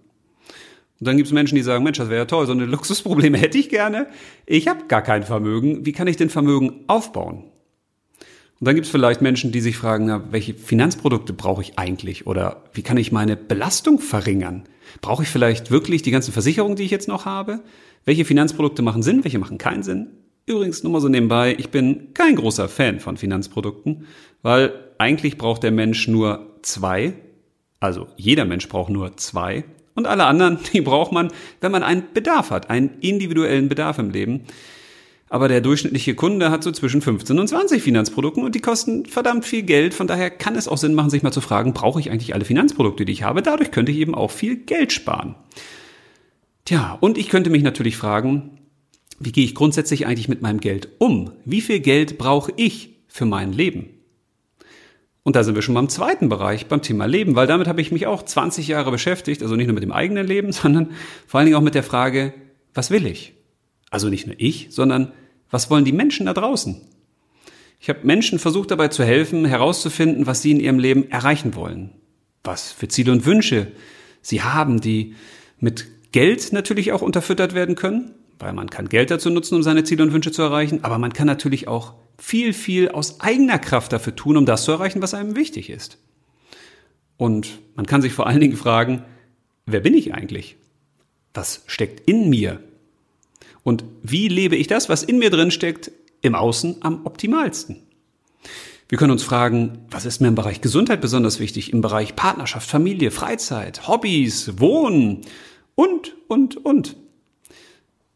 Und 1.00 1.07
dann 1.07 1.17
gibt 1.17 1.27
es 1.27 1.34
Menschen, 1.34 1.53
die 1.55 1.62
sagen, 1.62 1.84
Mensch, 1.84 2.00
das 2.00 2.10
wäre 2.10 2.22
ja 2.22 2.25
toll, 2.25 2.48
so 2.48 2.51
eine 2.51 2.65
Luxusprobleme 2.65 3.38
hätte 3.38 3.60
ich 3.60 3.69
gerne. 3.69 4.07
Ich 4.48 4.67
habe 4.67 4.86
gar 4.88 5.03
kein 5.03 5.22
Vermögen. 5.22 5.86
Wie 5.86 5.91
kann 5.91 6.07
ich 6.07 6.17
denn 6.17 6.31
Vermögen 6.31 6.84
aufbauen? 6.88 7.43
Und 8.60 8.67
dann 8.67 8.74
gibt 8.74 8.88
es 8.88 8.91
vielleicht 8.91 9.22
Menschen, 9.22 9.51
die 9.51 9.62
sich 9.62 9.77
fragen, 9.77 10.07
na, 10.07 10.24
welche 10.31 10.55
Finanzprodukte 10.55 11.34
brauche 11.34 11.62
ich 11.62 11.77
eigentlich? 11.77 12.25
Oder 12.25 12.63
wie 12.74 12.81
kann 12.81 12.98
ich 12.98 13.12
meine 13.12 13.36
Belastung 13.36 14.00
verringern? 14.00 14.63
Brauche 15.00 15.22
ich 15.22 15.29
vielleicht 15.29 15.69
wirklich 15.69 16.01
die 16.01 16.10
ganzen 16.10 16.31
Versicherungen, 16.31 16.75
die 16.75 16.86
ich 16.86 16.91
jetzt 16.91 17.07
noch 17.07 17.25
habe? 17.25 17.60
Welche 18.03 18.25
Finanzprodukte 18.25 18.81
machen 18.81 19.03
Sinn, 19.03 19.24
welche 19.25 19.38
machen 19.38 19.60
keinen 19.60 19.84
Sinn? 19.84 20.07
Übrigens 20.47 20.83
nur 20.83 20.93
mal 20.93 21.01
so 21.01 21.09
nebenbei, 21.09 21.55
ich 21.57 21.69
bin 21.69 22.13
kein 22.13 22.35
großer 22.35 22.69
Fan 22.69 22.99
von 22.99 23.17
Finanzprodukten, 23.17 24.05
weil 24.43 24.73
eigentlich 24.99 25.37
braucht 25.37 25.63
der 25.63 25.71
Mensch 25.71 26.07
nur 26.07 26.57
zwei 26.61 27.13
Also 27.79 28.07
jeder 28.15 28.45
Mensch 28.45 28.67
braucht 28.69 28.89
nur 28.89 29.17
zwei 29.17 29.63
und 29.95 30.05
alle 30.05 30.25
anderen, 30.25 30.59
die 30.73 30.81
braucht 30.81 31.11
man, 31.11 31.31
wenn 31.61 31.71
man 31.71 31.83
einen 31.83 32.03
Bedarf 32.13 32.51
hat, 32.51 32.69
einen 32.69 32.99
individuellen 32.99 33.69
Bedarf 33.69 33.97
im 33.97 34.11
Leben. 34.11 34.43
Aber 35.27 35.47
der 35.47 35.61
durchschnittliche 35.61 36.13
Kunde 36.13 36.51
hat 36.51 36.63
so 36.63 36.71
zwischen 36.71 37.01
15 37.01 37.39
und 37.39 37.47
20 37.47 37.81
Finanzprodukten 37.81 38.43
und 38.43 38.53
die 38.53 38.61
kosten 38.61 39.07
verdammt 39.07 39.43
viel 39.43 39.63
Geld. 39.63 39.95
Von 39.95 40.05
daher 40.05 40.29
kann 40.29 40.55
es 40.55 40.67
auch 40.67 40.77
Sinn 40.77 40.93
machen, 40.93 41.09
sich 41.09 41.23
mal 41.23 41.31
zu 41.31 41.41
fragen, 41.41 41.73
brauche 41.73 41.99
ich 41.99 42.11
eigentlich 42.11 42.35
alle 42.35 42.45
Finanzprodukte, 42.45 43.05
die 43.05 43.11
ich 43.11 43.23
habe? 43.23 43.41
Dadurch 43.41 43.71
könnte 43.71 43.91
ich 43.91 43.97
eben 43.97 44.13
auch 44.13 44.29
viel 44.29 44.55
Geld 44.55 44.93
sparen. 44.93 45.33
Tja, 46.65 46.95
und 47.01 47.17
ich 47.17 47.29
könnte 47.29 47.49
mich 47.49 47.63
natürlich 47.63 47.97
fragen, 47.97 48.59
wie 49.19 49.31
gehe 49.31 49.45
ich 49.45 49.55
grundsätzlich 49.55 50.05
eigentlich 50.05 50.29
mit 50.29 50.41
meinem 50.41 50.60
Geld 50.60 50.89
um? 50.98 51.31
Wie 51.45 51.62
viel 51.62 51.79
Geld 51.79 52.17
brauche 52.17 52.51
ich 52.55 52.89
für 53.07 53.25
mein 53.25 53.53
Leben? 53.53 53.89
Und 55.24 55.36
da 55.36 55.43
sind 55.43 55.55
wir 55.55 55.63
schon 55.63 55.74
beim 55.74 55.89
zweiten 55.89 56.29
Bereich, 56.29 56.67
beim 56.67 56.84
Thema 56.84 57.05
Leben, 57.05 57.36
weil 57.36 57.48
damit 57.48 57.67
habe 57.67 57.81
ich 57.81 57.91
mich 57.91 58.05
auch 58.05 58.24
20 58.24 58.67
Jahre 58.67 58.91
beschäftigt, 58.91 59.41
also 59.41 59.55
nicht 59.55 59.65
nur 59.65 59.74
mit 59.74 59.84
dem 59.84 59.91
eigenen 59.91 60.27
Leben, 60.27 60.51
sondern 60.51 60.91
vor 61.25 61.39
allen 61.39 61.45
Dingen 61.45 61.57
auch 61.57 61.62
mit 61.62 61.75
der 61.75 61.84
Frage, 61.84 62.34
was 62.74 62.91
will 62.91 63.07
ich? 63.07 63.34
Also 63.89 64.10
nicht 64.10 64.27
nur 64.27 64.36
ich, 64.38 64.67
sondern 64.69 65.13
was 65.50 65.69
wollen 65.69 65.86
die 65.86 65.93
Menschen 65.93 66.25
da 66.25 66.34
draußen? 66.34 66.81
Ich 67.79 67.89
habe 67.89 68.00
Menschen 68.03 68.39
versucht 68.39 68.72
dabei 68.72 68.89
zu 68.89 69.03
helfen, 69.03 69.45
herauszufinden, 69.45 70.27
was 70.27 70.41
sie 70.41 70.51
in 70.51 70.60
ihrem 70.60 70.79
Leben 70.79 71.10
erreichen 71.10 71.55
wollen. 71.55 71.91
Was 72.43 72.72
für 72.72 72.88
Ziele 72.88 73.12
und 73.12 73.25
Wünsche 73.25 73.72
sie 74.22 74.41
haben, 74.41 74.81
die 74.81 75.15
mit 75.60 75.88
Geld 76.12 76.51
natürlich 76.53 76.91
auch 76.91 77.01
unterfüttert 77.01 77.55
werden 77.55 77.75
können, 77.75 78.12
weil 78.39 78.53
man 78.53 78.69
kann 78.69 78.89
Geld 78.89 79.11
dazu 79.11 79.29
nutzen, 79.29 79.55
um 79.55 79.63
seine 79.63 79.83
Ziele 79.83 80.03
und 80.03 80.13
Wünsche 80.13 80.31
zu 80.31 80.41
erreichen, 80.41 80.83
aber 80.83 80.97
man 80.97 81.13
kann 81.13 81.27
natürlich 81.27 81.67
auch 81.67 81.93
viel, 82.17 82.53
viel 82.53 82.89
aus 82.89 83.19
eigener 83.21 83.59
Kraft 83.59 83.93
dafür 83.93 84.15
tun, 84.15 84.37
um 84.37 84.45
das 84.45 84.63
zu 84.63 84.71
erreichen, 84.71 85.01
was 85.01 85.13
einem 85.13 85.35
wichtig 85.35 85.69
ist. 85.69 85.97
Und 87.17 87.59
man 87.75 87.85
kann 87.85 88.01
sich 88.01 88.13
vor 88.13 88.27
allen 88.27 88.41
Dingen 88.41 88.57
fragen, 88.57 89.03
wer 89.65 89.79
bin 89.79 89.93
ich 89.93 90.13
eigentlich? 90.13 90.57
Was 91.33 91.63
steckt 91.67 92.09
in 92.09 92.29
mir? 92.29 92.61
Und 93.63 93.83
wie 94.03 94.27
lebe 94.27 94.55
ich 94.55 94.67
das, 94.67 94.89
was 94.89 95.03
in 95.03 95.17
mir 95.17 95.29
drin 95.29 95.51
steckt, 95.51 95.91
im 96.21 96.35
Außen 96.35 96.77
am 96.81 97.05
optimalsten? 97.05 97.81
Wir 98.87 98.97
können 98.97 99.11
uns 99.11 99.23
fragen, 99.23 99.79
was 99.89 100.05
ist 100.05 100.21
mir 100.21 100.27
im 100.27 100.35
Bereich 100.35 100.61
Gesundheit 100.61 101.01
besonders 101.01 101.39
wichtig, 101.39 101.73
im 101.73 101.81
Bereich 101.81 102.15
Partnerschaft, 102.15 102.69
Familie, 102.69 103.09
Freizeit, 103.09 103.87
Hobbys, 103.87 104.59
Wohnen 104.59 105.21
und, 105.73 106.15
und, 106.27 106.63
und. 106.63 106.95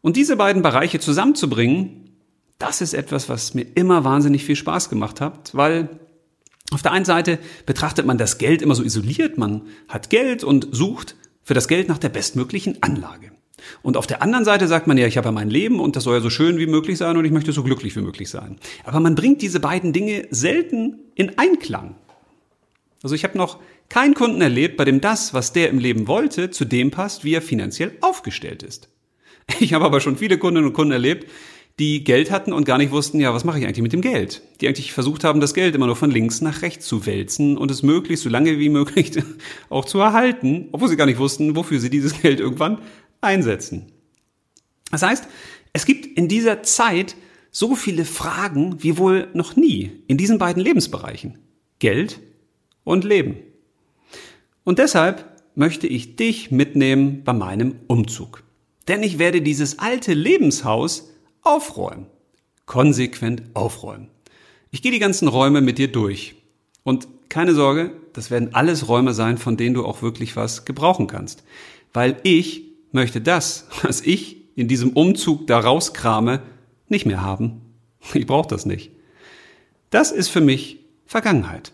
Und 0.02 0.16
diese 0.16 0.36
beiden 0.36 0.62
Bereiche 0.62 1.00
zusammenzubringen, 1.00 2.10
das 2.58 2.80
ist 2.80 2.94
etwas, 2.94 3.28
was 3.28 3.54
mir 3.54 3.66
immer 3.74 4.04
wahnsinnig 4.04 4.44
viel 4.44 4.56
Spaß 4.56 4.90
gemacht 4.90 5.20
hat, 5.20 5.54
weil 5.54 5.88
auf 6.70 6.82
der 6.82 6.92
einen 6.92 7.04
Seite 7.04 7.38
betrachtet 7.66 8.06
man 8.06 8.18
das 8.18 8.38
Geld 8.38 8.62
immer 8.62 8.74
so 8.74 8.82
isoliert, 8.82 9.38
man 9.38 9.62
hat 9.88 10.10
Geld 10.10 10.44
und 10.44 10.68
sucht 10.70 11.16
für 11.42 11.54
das 11.54 11.68
Geld 11.68 11.88
nach 11.88 11.98
der 11.98 12.10
bestmöglichen 12.10 12.82
Anlage. 12.82 13.32
Und 13.82 13.96
auf 13.96 14.06
der 14.06 14.22
anderen 14.22 14.44
Seite 14.44 14.68
sagt 14.68 14.86
man 14.86 14.98
ja, 14.98 15.06
ich 15.06 15.16
habe 15.16 15.28
ja 15.28 15.32
mein 15.32 15.50
Leben 15.50 15.80
und 15.80 15.96
das 15.96 16.04
soll 16.04 16.16
ja 16.16 16.20
so 16.20 16.30
schön 16.30 16.58
wie 16.58 16.66
möglich 16.66 16.98
sein 16.98 17.16
und 17.16 17.24
ich 17.24 17.32
möchte 17.32 17.52
so 17.52 17.62
glücklich 17.62 17.96
wie 17.96 18.00
möglich 18.00 18.30
sein. 18.30 18.58
Aber 18.84 19.00
man 19.00 19.14
bringt 19.14 19.42
diese 19.42 19.60
beiden 19.60 19.92
Dinge 19.92 20.26
selten 20.30 20.98
in 21.14 21.38
Einklang. 21.38 21.96
Also 23.02 23.14
ich 23.14 23.24
habe 23.24 23.38
noch 23.38 23.58
keinen 23.88 24.14
Kunden 24.14 24.40
erlebt, 24.40 24.76
bei 24.76 24.84
dem 24.84 25.00
das, 25.00 25.34
was 25.34 25.52
der 25.52 25.70
im 25.70 25.78
Leben 25.78 26.06
wollte, 26.06 26.50
zu 26.50 26.64
dem 26.64 26.90
passt, 26.90 27.24
wie 27.24 27.34
er 27.34 27.42
finanziell 27.42 27.96
aufgestellt 28.00 28.62
ist. 28.62 28.89
Ich 29.60 29.74
habe 29.74 29.84
aber 29.84 30.00
schon 30.00 30.16
viele 30.16 30.38
Kundinnen 30.38 30.68
und 30.68 30.74
Kunden 30.74 30.92
erlebt, 30.92 31.26
die 31.78 32.04
Geld 32.04 32.30
hatten 32.30 32.52
und 32.52 32.64
gar 32.64 32.78
nicht 32.78 32.92
wussten, 32.92 33.20
ja, 33.20 33.32
was 33.32 33.44
mache 33.44 33.58
ich 33.58 33.64
eigentlich 33.64 33.82
mit 33.82 33.92
dem 33.92 34.02
Geld? 34.02 34.42
Die 34.60 34.66
eigentlich 34.66 34.92
versucht 34.92 35.24
haben, 35.24 35.40
das 35.40 35.54
Geld 35.54 35.74
immer 35.74 35.86
nur 35.86 35.96
von 35.96 36.10
links 36.10 36.42
nach 36.42 36.62
rechts 36.62 36.86
zu 36.86 37.06
wälzen 37.06 37.56
und 37.56 37.70
es 37.70 37.82
möglichst 37.82 38.24
so 38.24 38.28
lange 38.28 38.58
wie 38.58 38.68
möglich 38.68 39.12
auch 39.70 39.86
zu 39.86 39.98
erhalten, 39.98 40.68
obwohl 40.72 40.88
sie 40.88 40.96
gar 40.96 41.06
nicht 41.06 41.18
wussten, 41.18 41.56
wofür 41.56 41.80
sie 41.80 41.90
dieses 41.90 42.20
Geld 42.20 42.38
irgendwann 42.38 42.78
einsetzen. 43.22 43.92
Das 44.90 45.02
heißt, 45.02 45.26
es 45.72 45.86
gibt 45.86 46.06
in 46.18 46.28
dieser 46.28 46.62
Zeit 46.62 47.16
so 47.50 47.74
viele 47.74 48.04
Fragen 48.04 48.82
wie 48.82 48.98
wohl 48.98 49.28
noch 49.32 49.56
nie 49.56 49.90
in 50.06 50.18
diesen 50.18 50.38
beiden 50.38 50.62
Lebensbereichen. 50.62 51.38
Geld 51.78 52.20
und 52.84 53.04
Leben. 53.04 53.36
Und 54.64 54.78
deshalb 54.78 55.42
möchte 55.54 55.86
ich 55.86 56.16
dich 56.16 56.50
mitnehmen 56.50 57.22
bei 57.24 57.32
meinem 57.32 57.76
Umzug. 57.86 58.42
Denn 58.88 59.02
ich 59.02 59.18
werde 59.18 59.42
dieses 59.42 59.78
alte 59.78 60.14
Lebenshaus 60.14 61.10
aufräumen. 61.42 62.06
Konsequent 62.66 63.42
aufräumen. 63.54 64.08
Ich 64.70 64.82
gehe 64.82 64.92
die 64.92 64.98
ganzen 64.98 65.28
Räume 65.28 65.60
mit 65.60 65.78
dir 65.78 65.90
durch. 65.90 66.36
Und 66.84 67.08
keine 67.28 67.54
Sorge, 67.54 67.92
das 68.12 68.30
werden 68.30 68.54
alles 68.54 68.88
Räume 68.88 69.14
sein, 69.14 69.38
von 69.38 69.56
denen 69.56 69.74
du 69.74 69.84
auch 69.84 70.02
wirklich 70.02 70.36
was 70.36 70.64
gebrauchen 70.64 71.06
kannst. 71.06 71.42
Weil 71.92 72.16
ich 72.22 72.62
möchte 72.92 73.20
das, 73.20 73.66
was 73.82 74.00
ich 74.00 74.36
in 74.56 74.68
diesem 74.68 74.90
Umzug 74.90 75.46
da 75.46 75.60
rauskrame, 75.60 76.42
nicht 76.88 77.06
mehr 77.06 77.22
haben. 77.22 77.60
Ich 78.14 78.26
brauche 78.26 78.48
das 78.48 78.66
nicht. 78.66 78.90
Das 79.90 80.10
ist 80.12 80.28
für 80.28 80.40
mich 80.40 80.80
Vergangenheit. 81.06 81.72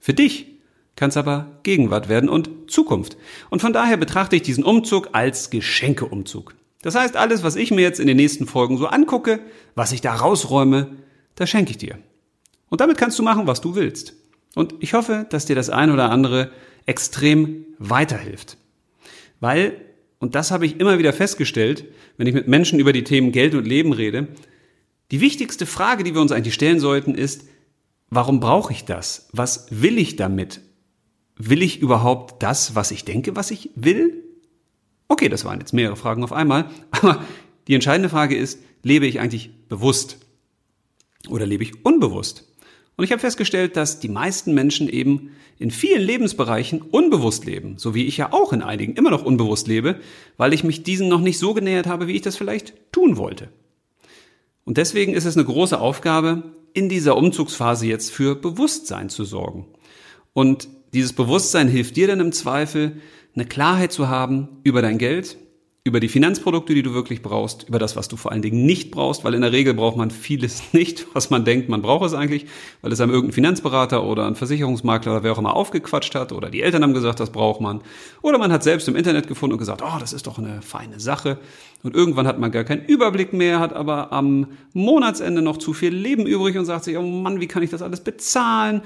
Für 0.00 0.14
dich 0.14 0.51
kann 0.96 1.10
es 1.10 1.16
aber 1.16 1.58
Gegenwart 1.62 2.08
werden 2.08 2.28
und 2.28 2.50
Zukunft. 2.68 3.16
Und 3.50 3.60
von 3.60 3.72
daher 3.72 3.96
betrachte 3.96 4.36
ich 4.36 4.42
diesen 4.42 4.64
Umzug 4.64 5.10
als 5.12 5.50
Geschenkeumzug. 5.50 6.54
Das 6.82 6.94
heißt, 6.94 7.16
alles, 7.16 7.42
was 7.42 7.56
ich 7.56 7.70
mir 7.70 7.82
jetzt 7.82 8.00
in 8.00 8.06
den 8.06 8.16
nächsten 8.16 8.46
Folgen 8.46 8.76
so 8.76 8.86
angucke, 8.86 9.40
was 9.74 9.92
ich 9.92 10.00
da 10.00 10.14
rausräume, 10.14 10.96
das 11.34 11.48
schenke 11.48 11.70
ich 11.70 11.78
dir. 11.78 11.98
Und 12.68 12.80
damit 12.80 12.98
kannst 12.98 13.18
du 13.18 13.22
machen, 13.22 13.46
was 13.46 13.60
du 13.60 13.74
willst. 13.74 14.14
Und 14.54 14.74
ich 14.80 14.94
hoffe, 14.94 15.26
dass 15.30 15.46
dir 15.46 15.56
das 15.56 15.70
ein 15.70 15.90
oder 15.90 16.10
andere 16.10 16.50
extrem 16.86 17.64
weiterhilft. 17.78 18.56
Weil 19.40 19.76
und 20.22 20.36
das 20.36 20.52
habe 20.52 20.64
ich 20.64 20.78
immer 20.78 21.00
wieder 21.00 21.12
festgestellt, 21.12 21.84
wenn 22.16 22.28
ich 22.28 22.34
mit 22.34 22.46
Menschen 22.46 22.78
über 22.78 22.92
die 22.92 23.02
Themen 23.02 23.32
Geld 23.32 23.56
und 23.56 23.66
Leben 23.66 23.92
rede, 23.92 24.28
die 25.10 25.20
wichtigste 25.20 25.66
Frage, 25.66 26.04
die 26.04 26.14
wir 26.14 26.20
uns 26.20 26.30
eigentlich 26.30 26.54
stellen 26.54 26.78
sollten, 26.78 27.16
ist, 27.16 27.48
warum 28.08 28.38
brauche 28.38 28.72
ich 28.72 28.84
das? 28.84 29.28
Was 29.32 29.66
will 29.70 29.98
ich 29.98 30.14
damit? 30.14 30.60
Will 31.44 31.62
ich 31.62 31.80
überhaupt 31.80 32.40
das, 32.40 32.76
was 32.76 32.92
ich 32.92 33.04
denke, 33.04 33.34
was 33.34 33.50
ich 33.50 33.70
will? 33.74 34.22
Okay, 35.08 35.28
das 35.28 35.44
waren 35.44 35.58
jetzt 35.58 35.72
mehrere 35.72 35.96
Fragen 35.96 36.22
auf 36.22 36.32
einmal, 36.32 36.70
aber 36.92 37.24
die 37.66 37.74
entscheidende 37.74 38.08
Frage 38.08 38.36
ist, 38.36 38.60
lebe 38.84 39.06
ich 39.06 39.18
eigentlich 39.18 39.50
bewusst 39.68 40.18
oder 41.28 41.44
lebe 41.44 41.64
ich 41.64 41.84
unbewusst? 41.84 42.48
Und 42.96 43.04
ich 43.04 43.10
habe 43.10 43.20
festgestellt, 43.20 43.76
dass 43.76 43.98
die 43.98 44.08
meisten 44.08 44.54
Menschen 44.54 44.88
eben 44.88 45.30
in 45.58 45.72
vielen 45.72 46.02
Lebensbereichen 46.02 46.80
unbewusst 46.80 47.44
leben, 47.44 47.76
so 47.76 47.92
wie 47.92 48.06
ich 48.06 48.18
ja 48.18 48.32
auch 48.32 48.52
in 48.52 48.62
einigen 48.62 48.94
immer 48.94 49.10
noch 49.10 49.24
unbewusst 49.24 49.66
lebe, 49.66 49.98
weil 50.36 50.52
ich 50.52 50.62
mich 50.62 50.84
diesen 50.84 51.08
noch 51.08 51.20
nicht 51.20 51.38
so 51.40 51.54
genähert 51.54 51.88
habe, 51.88 52.06
wie 52.06 52.14
ich 52.14 52.22
das 52.22 52.36
vielleicht 52.36 52.74
tun 52.92 53.16
wollte. 53.16 53.48
Und 54.64 54.76
deswegen 54.76 55.14
ist 55.14 55.24
es 55.24 55.36
eine 55.36 55.46
große 55.46 55.80
Aufgabe, 55.80 56.54
in 56.72 56.88
dieser 56.88 57.16
Umzugsphase 57.16 57.86
jetzt 57.86 58.12
für 58.12 58.36
Bewusstsein 58.36 59.08
zu 59.08 59.24
sorgen. 59.24 59.66
Und 60.34 60.68
dieses 60.94 61.12
Bewusstsein 61.12 61.68
hilft 61.68 61.96
dir 61.96 62.06
dann 62.06 62.20
im 62.20 62.32
Zweifel, 62.32 63.00
eine 63.34 63.46
Klarheit 63.46 63.92
zu 63.92 64.08
haben 64.08 64.48
über 64.62 64.82
dein 64.82 64.98
Geld, 64.98 65.38
über 65.84 65.98
die 65.98 66.08
Finanzprodukte, 66.08 66.74
die 66.74 66.84
du 66.84 66.94
wirklich 66.94 67.22
brauchst, 67.22 67.68
über 67.68 67.80
das, 67.80 67.96
was 67.96 68.06
du 68.06 68.16
vor 68.16 68.30
allen 68.30 68.42
Dingen 68.42 68.64
nicht 68.64 68.92
brauchst, 68.92 69.24
weil 69.24 69.34
in 69.34 69.40
der 69.40 69.50
Regel 69.50 69.74
braucht 69.74 69.96
man 69.96 70.12
vieles 70.12 70.62
nicht, 70.72 71.06
was 71.12 71.30
man 71.30 71.44
denkt, 71.44 71.68
man 71.68 71.82
braucht 71.82 72.06
es 72.06 72.14
eigentlich, 72.14 72.46
weil 72.82 72.92
es 72.92 73.00
einem 73.00 73.10
irgendein 73.10 73.34
Finanzberater 73.34 74.04
oder 74.04 74.26
ein 74.26 74.36
Versicherungsmakler 74.36 75.12
oder 75.12 75.22
wer 75.24 75.32
auch 75.32 75.38
immer 75.38 75.56
aufgequatscht 75.56 76.14
hat 76.14 76.30
oder 76.30 76.50
die 76.50 76.62
Eltern 76.62 76.84
haben 76.84 76.94
gesagt, 76.94 77.18
das 77.18 77.30
braucht 77.30 77.60
man. 77.60 77.80
Oder 78.20 78.38
man 78.38 78.52
hat 78.52 78.62
selbst 78.62 78.86
im 78.86 78.94
Internet 78.94 79.26
gefunden 79.26 79.54
und 79.54 79.58
gesagt, 79.58 79.82
oh, 79.82 79.98
das 79.98 80.12
ist 80.12 80.28
doch 80.28 80.38
eine 80.38 80.62
feine 80.62 81.00
Sache. 81.00 81.38
Und 81.82 81.96
irgendwann 81.96 82.28
hat 82.28 82.38
man 82.38 82.52
gar 82.52 82.62
keinen 82.62 82.84
Überblick 82.84 83.32
mehr, 83.32 83.58
hat 83.58 83.72
aber 83.72 84.12
am 84.12 84.46
Monatsende 84.74 85.42
noch 85.42 85.56
zu 85.56 85.72
viel 85.72 85.92
Leben 85.92 86.26
übrig 86.26 86.56
und 86.56 86.64
sagt 86.64 86.84
sich, 86.84 86.96
oh 86.96 87.02
Mann, 87.02 87.40
wie 87.40 87.48
kann 87.48 87.64
ich 87.64 87.70
das 87.70 87.82
alles 87.82 88.04
bezahlen? 88.04 88.82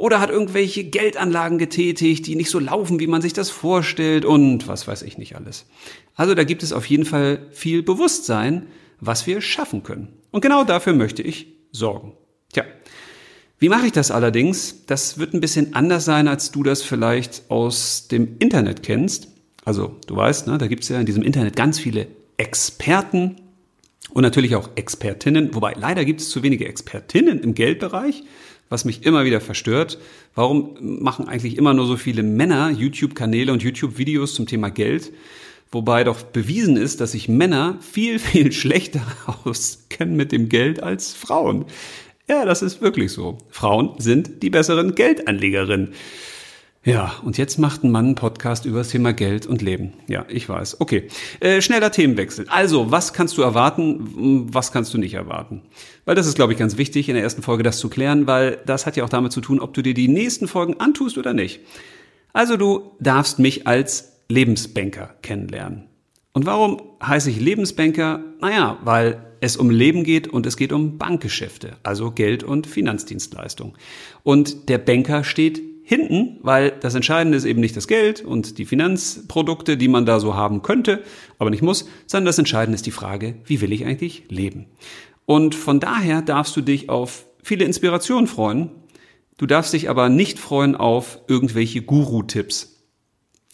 Oder 0.00 0.18
hat 0.18 0.30
irgendwelche 0.30 0.82
Geldanlagen 0.82 1.58
getätigt, 1.58 2.26
die 2.26 2.34
nicht 2.34 2.48
so 2.48 2.58
laufen, 2.58 3.00
wie 3.00 3.06
man 3.06 3.20
sich 3.20 3.34
das 3.34 3.50
vorstellt 3.50 4.24
und 4.24 4.66
was 4.66 4.88
weiß 4.88 5.02
ich 5.02 5.18
nicht 5.18 5.36
alles. 5.36 5.66
Also 6.14 6.34
da 6.34 6.42
gibt 6.44 6.62
es 6.62 6.72
auf 6.72 6.86
jeden 6.86 7.04
Fall 7.04 7.46
viel 7.50 7.82
Bewusstsein, 7.82 8.68
was 8.98 9.26
wir 9.26 9.42
schaffen 9.42 9.82
können. 9.82 10.08
Und 10.30 10.40
genau 10.40 10.64
dafür 10.64 10.94
möchte 10.94 11.20
ich 11.20 11.48
sorgen. 11.70 12.14
Tja, 12.50 12.64
wie 13.58 13.68
mache 13.68 13.84
ich 13.84 13.92
das 13.92 14.10
allerdings? 14.10 14.86
Das 14.86 15.18
wird 15.18 15.34
ein 15.34 15.42
bisschen 15.42 15.74
anders 15.74 16.06
sein, 16.06 16.28
als 16.28 16.50
du 16.50 16.62
das 16.62 16.80
vielleicht 16.80 17.42
aus 17.50 18.08
dem 18.08 18.38
Internet 18.38 18.82
kennst. 18.82 19.28
Also 19.66 19.96
du 20.06 20.16
weißt, 20.16 20.46
ne, 20.46 20.56
da 20.56 20.66
gibt 20.66 20.82
es 20.82 20.88
ja 20.88 20.98
in 20.98 21.04
diesem 21.04 21.22
Internet 21.22 21.56
ganz 21.56 21.78
viele 21.78 22.06
Experten 22.38 23.36
und 24.14 24.22
natürlich 24.22 24.56
auch 24.56 24.70
Expertinnen, 24.76 25.54
wobei 25.54 25.74
leider 25.78 26.06
gibt 26.06 26.22
es 26.22 26.30
zu 26.30 26.42
wenige 26.42 26.66
Expertinnen 26.66 27.40
im 27.40 27.52
Geldbereich 27.52 28.24
was 28.70 28.86
mich 28.86 29.04
immer 29.04 29.26
wieder 29.26 29.42
verstört. 29.42 29.98
Warum 30.34 30.76
machen 30.80 31.28
eigentlich 31.28 31.58
immer 31.58 31.74
nur 31.74 31.86
so 31.86 31.98
viele 31.98 32.22
Männer 32.22 32.70
YouTube-Kanäle 32.70 33.52
und 33.52 33.62
YouTube-Videos 33.62 34.32
zum 34.32 34.46
Thema 34.46 34.70
Geld? 34.70 35.12
Wobei 35.72 36.02
doch 36.04 36.22
bewiesen 36.22 36.76
ist, 36.76 37.00
dass 37.00 37.12
sich 37.12 37.28
Männer 37.28 37.78
viel, 37.80 38.18
viel 38.20 38.52
schlechter 38.52 39.02
auskennen 39.44 40.16
mit 40.16 40.32
dem 40.32 40.48
Geld 40.48 40.82
als 40.82 41.12
Frauen. 41.12 41.66
Ja, 42.28 42.44
das 42.44 42.62
ist 42.62 42.80
wirklich 42.80 43.12
so. 43.12 43.38
Frauen 43.50 43.94
sind 43.98 44.42
die 44.42 44.50
besseren 44.50 44.94
Geldanlegerinnen. 44.94 45.92
Ja, 46.82 47.12
und 47.22 47.36
jetzt 47.36 47.58
macht 47.58 47.84
ein 47.84 47.90
Mann 47.90 48.06
einen 48.06 48.14
Podcast 48.14 48.64
über 48.64 48.78
das 48.78 48.88
Thema 48.88 49.12
Geld 49.12 49.44
und 49.46 49.60
Leben. 49.60 49.92
Ja, 50.08 50.24
ich 50.30 50.48
weiß. 50.48 50.80
Okay. 50.80 51.08
Äh, 51.40 51.60
schneller 51.60 51.92
Themenwechsel. 51.92 52.46
Also, 52.48 52.90
was 52.90 53.12
kannst 53.12 53.36
du 53.36 53.42
erwarten, 53.42 54.48
was 54.50 54.72
kannst 54.72 54.94
du 54.94 54.98
nicht 54.98 55.12
erwarten? 55.12 55.60
Weil 56.06 56.14
das 56.14 56.26
ist, 56.26 56.36
glaube 56.36 56.54
ich, 56.54 56.58
ganz 56.58 56.78
wichtig, 56.78 57.10
in 57.10 57.16
der 57.16 57.22
ersten 57.22 57.42
Folge 57.42 57.62
das 57.62 57.78
zu 57.78 57.90
klären, 57.90 58.26
weil 58.26 58.60
das 58.64 58.86
hat 58.86 58.96
ja 58.96 59.04
auch 59.04 59.10
damit 59.10 59.32
zu 59.32 59.42
tun, 59.42 59.60
ob 59.60 59.74
du 59.74 59.82
dir 59.82 59.92
die 59.92 60.08
nächsten 60.08 60.48
Folgen 60.48 60.80
antust 60.80 61.18
oder 61.18 61.34
nicht. 61.34 61.60
Also, 62.32 62.56
du 62.56 62.92
darfst 62.98 63.38
mich 63.38 63.66
als 63.66 64.22
Lebensbanker 64.30 65.16
kennenlernen. 65.20 65.84
Und 66.32 66.46
warum 66.46 66.80
heiße 67.04 67.28
ich 67.28 67.40
Lebensbanker? 67.40 68.24
Naja, 68.40 68.78
weil 68.84 69.26
es 69.40 69.58
um 69.58 69.68
Leben 69.68 70.02
geht 70.02 70.28
und 70.28 70.46
es 70.46 70.56
geht 70.56 70.72
um 70.72 70.96
Bankgeschäfte, 70.96 71.76
also 71.82 72.10
Geld- 72.10 72.44
und 72.44 72.66
Finanzdienstleistung. 72.66 73.74
Und 74.22 74.70
der 74.70 74.78
Banker 74.78 75.24
steht 75.24 75.69
hinten, 75.90 76.38
weil 76.42 76.70
das 76.70 76.94
Entscheidende 76.94 77.36
ist 77.36 77.44
eben 77.44 77.58
nicht 77.58 77.76
das 77.76 77.88
Geld 77.88 78.24
und 78.24 78.58
die 78.58 78.64
Finanzprodukte, 78.64 79.76
die 79.76 79.88
man 79.88 80.06
da 80.06 80.20
so 80.20 80.36
haben 80.36 80.62
könnte, 80.62 81.02
aber 81.40 81.50
nicht 81.50 81.64
muss, 81.64 81.88
sondern 82.06 82.26
das 82.26 82.38
Entscheidende 82.38 82.76
ist 82.76 82.86
die 82.86 82.92
Frage, 82.92 83.34
wie 83.44 83.60
will 83.60 83.72
ich 83.72 83.84
eigentlich 83.84 84.22
leben? 84.28 84.66
Und 85.26 85.56
von 85.56 85.80
daher 85.80 86.22
darfst 86.22 86.56
du 86.56 86.60
dich 86.60 86.88
auf 86.88 87.26
viele 87.42 87.64
Inspirationen 87.64 88.28
freuen. 88.28 88.70
Du 89.36 89.46
darfst 89.46 89.72
dich 89.72 89.90
aber 89.90 90.08
nicht 90.08 90.38
freuen 90.38 90.76
auf 90.76 91.18
irgendwelche 91.26 91.82
Guru-Tipps 91.82 92.76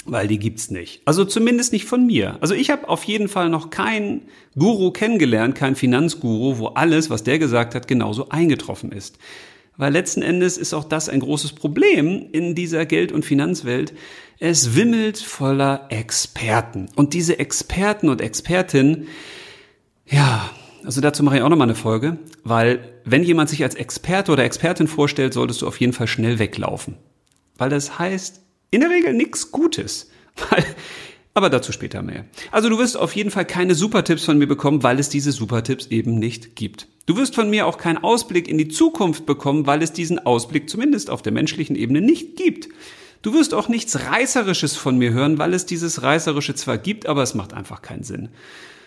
weil 0.09 0.28
die 0.28 0.38
gibt's 0.38 0.71
nicht. 0.71 1.02
Also 1.05 1.25
zumindest 1.25 1.73
nicht 1.73 1.85
von 1.85 2.07
mir. 2.07 2.38
Also 2.40 2.55
ich 2.55 2.71
habe 2.71 2.88
auf 2.88 3.02
jeden 3.02 3.26
Fall 3.26 3.49
noch 3.49 3.71
keinen 3.71 4.28
Guru 4.57 4.93
kennengelernt, 4.93 5.57
keinen 5.57 5.75
Finanzguru, 5.75 6.59
wo 6.59 6.66
alles, 6.69 7.11
was 7.11 7.25
der 7.25 7.40
gesagt 7.40 7.75
hat, 7.75 7.88
genauso 7.88 8.28
eingetroffen 8.28 8.93
ist. 8.93 9.19
Weil 9.76 9.92
letzten 9.92 10.23
Endes 10.23 10.56
ist 10.56 10.73
auch 10.73 10.85
das 10.85 11.09
ein 11.09 11.21
großes 11.21 11.52
Problem 11.52 12.28
in 12.33 12.54
dieser 12.54 12.87
Geld- 12.87 13.12
und 13.12 13.25
Finanzwelt. 13.25 13.92
Es 14.38 14.75
wimmelt 14.75 15.18
voller 15.18 15.87
Experten. 15.90 16.88
Und 16.97 17.14
diese 17.14 17.38
Experten 17.38 18.09
und 18.09 18.21
Expertinnen, 18.21 19.09
ja, 20.06 20.50
also 20.85 21.00
dazu 21.00 21.23
mache 21.23 21.37
ich 21.37 21.42
auch 21.42 21.49
nochmal 21.49 21.66
eine 21.66 21.75
Folge, 21.75 22.18
weil 22.45 23.00
wenn 23.04 23.23
jemand 23.23 23.50
sich 23.50 23.62
als 23.62 23.75
Experte 23.75 24.33
oder 24.33 24.45
Expertin 24.45 24.87
vorstellt, 24.88 25.35
solltest 25.35 25.62
du 25.62 25.66
auf 25.66 25.80
jeden 25.80 25.92
Fall 25.92 26.06
schnell 26.06 26.38
weglaufen. 26.38 26.97
Weil 27.59 27.71
das 27.71 27.99
heißt 27.99 28.40
in 28.71 28.80
der 28.80 28.90
Regel 28.90 29.14
nichts 29.14 29.50
Gutes. 29.50 30.11
Weil 30.50 30.64
aber 31.37 31.50
dazu 31.50 31.71
später 31.71 32.00
mehr. 32.02 32.25
Also 32.50 32.71
du 32.71 32.78
wirst 32.78 32.97
auf 32.97 33.14
jeden 33.14 33.31
Fall 33.31 33.45
keine 33.45 33.75
Supertipps 33.75 34.25
von 34.25 34.38
mir 34.38 34.47
bekommen, 34.47 34.83
weil 34.83 34.99
es 34.99 35.11
diese 35.11 35.33
Supertipps 35.33 35.88
eben 35.88 36.19
nicht 36.19 36.57
gibt. 36.57 36.88
Du 37.05 37.16
wirst 37.16 37.35
von 37.35 37.50
mir 37.50 37.66
auch 37.66 37.76
keinen 37.76 37.99
Ausblick 37.99 38.49
in 38.49 38.57
die 38.57 38.69
Zukunft 38.69 39.26
bekommen, 39.26 39.66
weil 39.66 39.83
es 39.83 39.93
diesen 39.93 40.19
Ausblick 40.19 40.71
zumindest 40.71 41.11
auf 41.11 41.21
der 41.21 41.33
menschlichen 41.33 41.76
Ebene 41.76 42.00
nicht 42.00 42.37
gibt. 42.37 42.69
Du 43.21 43.35
wirst 43.35 43.52
auch 43.52 43.69
nichts 43.69 44.00
Reißerisches 44.11 44.76
von 44.76 44.97
mir 44.97 45.12
hören, 45.12 45.37
weil 45.37 45.52
es 45.52 45.66
dieses 45.66 46.02
Reißerische 46.02 46.55
zwar 46.55 46.78
gibt, 46.78 47.07
aber 47.07 47.23
es 47.23 47.35
macht 47.35 47.52
einfach 47.52 47.83
keinen 47.83 48.02
Sinn. 48.02 48.31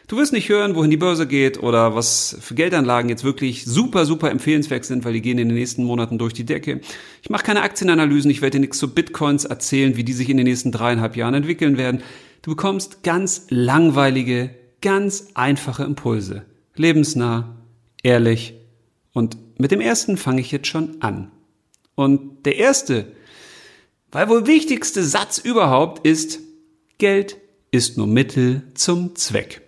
Du 0.10 0.18
wirst 0.18 0.34
nicht 0.34 0.50
hören, 0.50 0.76
wohin 0.76 0.90
die 0.90 0.98
Börse 0.98 1.28
geht 1.28 1.62
oder 1.62 1.94
was 1.94 2.36
für 2.42 2.56
Geldanlagen 2.56 3.12
jetzt 3.12 3.24
wirklich 3.24 3.66
super, 3.66 4.08
super 4.08 4.32
empfehlenswert 4.32 4.84
sind, 4.84 5.06
weil 5.06 5.14
die 5.14 5.22
gehen 5.22 5.38
in 5.38 5.50
den 5.50 5.56
nächsten 5.56 5.84
Monaten 5.84 6.18
durch 6.18 6.34
die 6.34 6.46
Decke. 6.46 6.82
Ich 7.22 7.30
mache 7.30 7.46
keine 7.46 7.62
Aktienanalysen, 7.62 8.32
ich 8.32 8.42
werde 8.42 8.58
dir 8.58 8.62
nichts 8.62 8.80
zu 8.80 8.92
Bitcoins 8.92 9.46
erzählen, 9.46 9.98
wie 9.98 10.04
die 10.04 10.14
sich 10.14 10.28
in 10.28 10.38
den 10.38 10.48
nächsten 10.48 10.72
dreieinhalb 10.72 11.16
Jahren 11.16 11.36
entwickeln 11.36 11.78
werden. 11.78 12.02
Du 12.42 12.52
bekommst 12.52 13.04
ganz 13.04 13.48
langweilige, 13.50 14.56
ganz 14.82 15.28
einfache 15.34 15.84
Impulse. 15.84 16.46
Lebensnah, 16.76 17.58
ehrlich. 18.04 18.54
Und 19.14 19.38
mit 19.60 19.72
dem 19.72 19.82
ersten 19.82 20.18
fange 20.18 20.42
ich 20.42 20.52
jetzt 20.52 20.68
schon 20.68 21.02
an. 21.02 21.32
Und 21.96 22.46
der 22.46 22.56
erste, 22.56 23.12
weil 24.12 24.30
wohl 24.30 24.48
wichtigste 24.48 25.04
Satz 25.04 25.38
überhaupt 25.38 26.06
ist, 26.08 26.40
Geld 26.98 27.38
ist 27.72 27.98
nur 27.98 28.08
Mittel 28.08 28.64
zum 28.74 29.16
Zweck. 29.16 29.62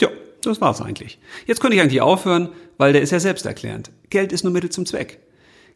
Ja, 0.00 0.08
das 0.42 0.60
war's 0.60 0.80
eigentlich. 0.80 1.18
Jetzt 1.46 1.60
könnte 1.60 1.76
ich 1.76 1.82
eigentlich 1.82 2.00
aufhören, 2.00 2.50
weil 2.76 2.92
der 2.92 3.02
ist 3.02 3.10
ja 3.10 3.20
selbsterklärend. 3.20 3.90
Geld 4.10 4.32
ist 4.32 4.44
nur 4.44 4.52
Mittel 4.52 4.70
zum 4.70 4.86
Zweck. 4.86 5.18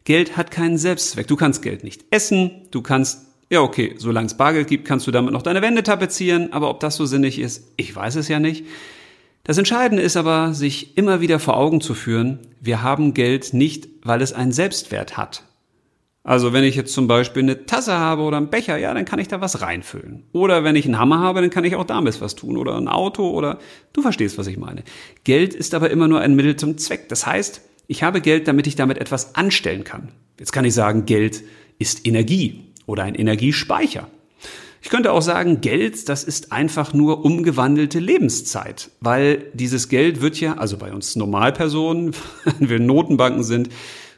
Geld 0.05 0.37
hat 0.37 0.51
keinen 0.51 0.77
Selbstzweck. 0.77 1.27
Du 1.27 1.35
kannst 1.35 1.61
Geld 1.61 1.83
nicht 1.83 2.05
essen, 2.11 2.67
du 2.71 2.81
kannst 2.81 3.27
ja, 3.53 3.61
okay, 3.61 3.93
solange 3.97 4.25
es 4.25 4.33
Bargeld 4.33 4.67
gibt, 4.67 4.85
kannst 4.85 5.05
du 5.05 5.11
damit 5.11 5.31
noch 5.31 5.43
deine 5.43 5.61
Wände 5.61 5.83
tapezieren, 5.83 6.51
aber 6.53 6.71
ob 6.71 6.79
das 6.79 6.95
so 6.95 7.05
sinnig 7.05 7.37
ist, 7.37 7.71
ich 7.77 7.95
weiß 7.95 8.15
es 8.15 8.27
ja 8.27 8.39
nicht. 8.39 8.65
Das 9.43 9.59
Entscheidende 9.59 10.01
ist 10.01 10.17
aber, 10.17 10.55
sich 10.55 10.97
immer 10.97 11.21
wieder 11.21 11.37
vor 11.37 11.55
Augen 11.55 11.79
zu 11.79 11.93
führen, 11.93 12.39
wir 12.59 12.81
haben 12.81 13.13
Geld 13.13 13.53
nicht, 13.53 13.89
weil 14.01 14.23
es 14.23 14.33
einen 14.33 14.51
Selbstwert 14.51 15.17
hat. 15.17 15.43
Also 16.23 16.51
wenn 16.51 16.63
ich 16.63 16.75
jetzt 16.75 16.93
zum 16.93 17.07
Beispiel 17.07 17.43
eine 17.43 17.67
Tasse 17.67 17.93
habe 17.93 18.23
oder 18.23 18.37
einen 18.37 18.49
Becher, 18.49 18.77
ja, 18.77 18.91
dann 18.91 19.05
kann 19.05 19.19
ich 19.19 19.27
da 19.27 19.39
was 19.39 19.61
reinfüllen. 19.61 20.23
Oder 20.31 20.63
wenn 20.63 20.75
ich 20.75 20.85
einen 20.85 20.97
Hammer 20.97 21.19
habe, 21.19 21.41
dann 21.41 21.51
kann 21.51 21.65
ich 21.65 21.75
auch 21.75 21.83
damit 21.83 22.21
was 22.21 22.33
tun. 22.33 22.57
Oder 22.57 22.75
ein 22.75 22.87
Auto 22.87 23.29
oder 23.29 23.59
du 23.91 24.01
verstehst, 24.01 24.39
was 24.39 24.47
ich 24.47 24.57
meine. 24.57 24.83
Geld 25.25 25.53
ist 25.53 25.75
aber 25.75 25.91
immer 25.91 26.07
nur 26.07 26.21
ein 26.21 26.33
Mittel 26.35 26.55
zum 26.55 26.77
Zweck. 26.79 27.07
Das 27.09 27.27
heißt, 27.27 27.61
ich 27.87 28.01
habe 28.01 28.19
Geld, 28.21 28.47
damit 28.47 28.65
ich 28.65 28.75
damit 28.75 28.97
etwas 28.97 29.35
anstellen 29.35 29.83
kann. 29.83 30.13
Jetzt 30.39 30.53
kann 30.53 30.65
ich 30.65 30.73
sagen, 30.73 31.05
Geld 31.05 31.43
ist 31.77 32.07
Energie 32.07 32.72
oder 32.85 33.03
ein 33.03 33.15
Energiespeicher. 33.15 34.07
Ich 34.81 34.89
könnte 34.89 35.13
auch 35.13 35.21
sagen, 35.21 35.61
Geld, 35.61 36.09
das 36.09 36.25
ist 36.25 36.51
einfach 36.51 36.93
nur 36.93 37.23
umgewandelte 37.23 37.99
Lebenszeit, 37.99 38.89
weil 38.99 39.45
dieses 39.53 39.87
Geld 39.87 40.21
wird 40.21 40.39
ja, 40.41 40.57
also 40.57 40.77
bei 40.77 40.91
uns 40.91 41.15
Normalpersonen, 41.15 42.13
wenn 42.59 42.69
wir 42.69 42.79
Notenbanken 42.79 43.43
sind, 43.43 43.69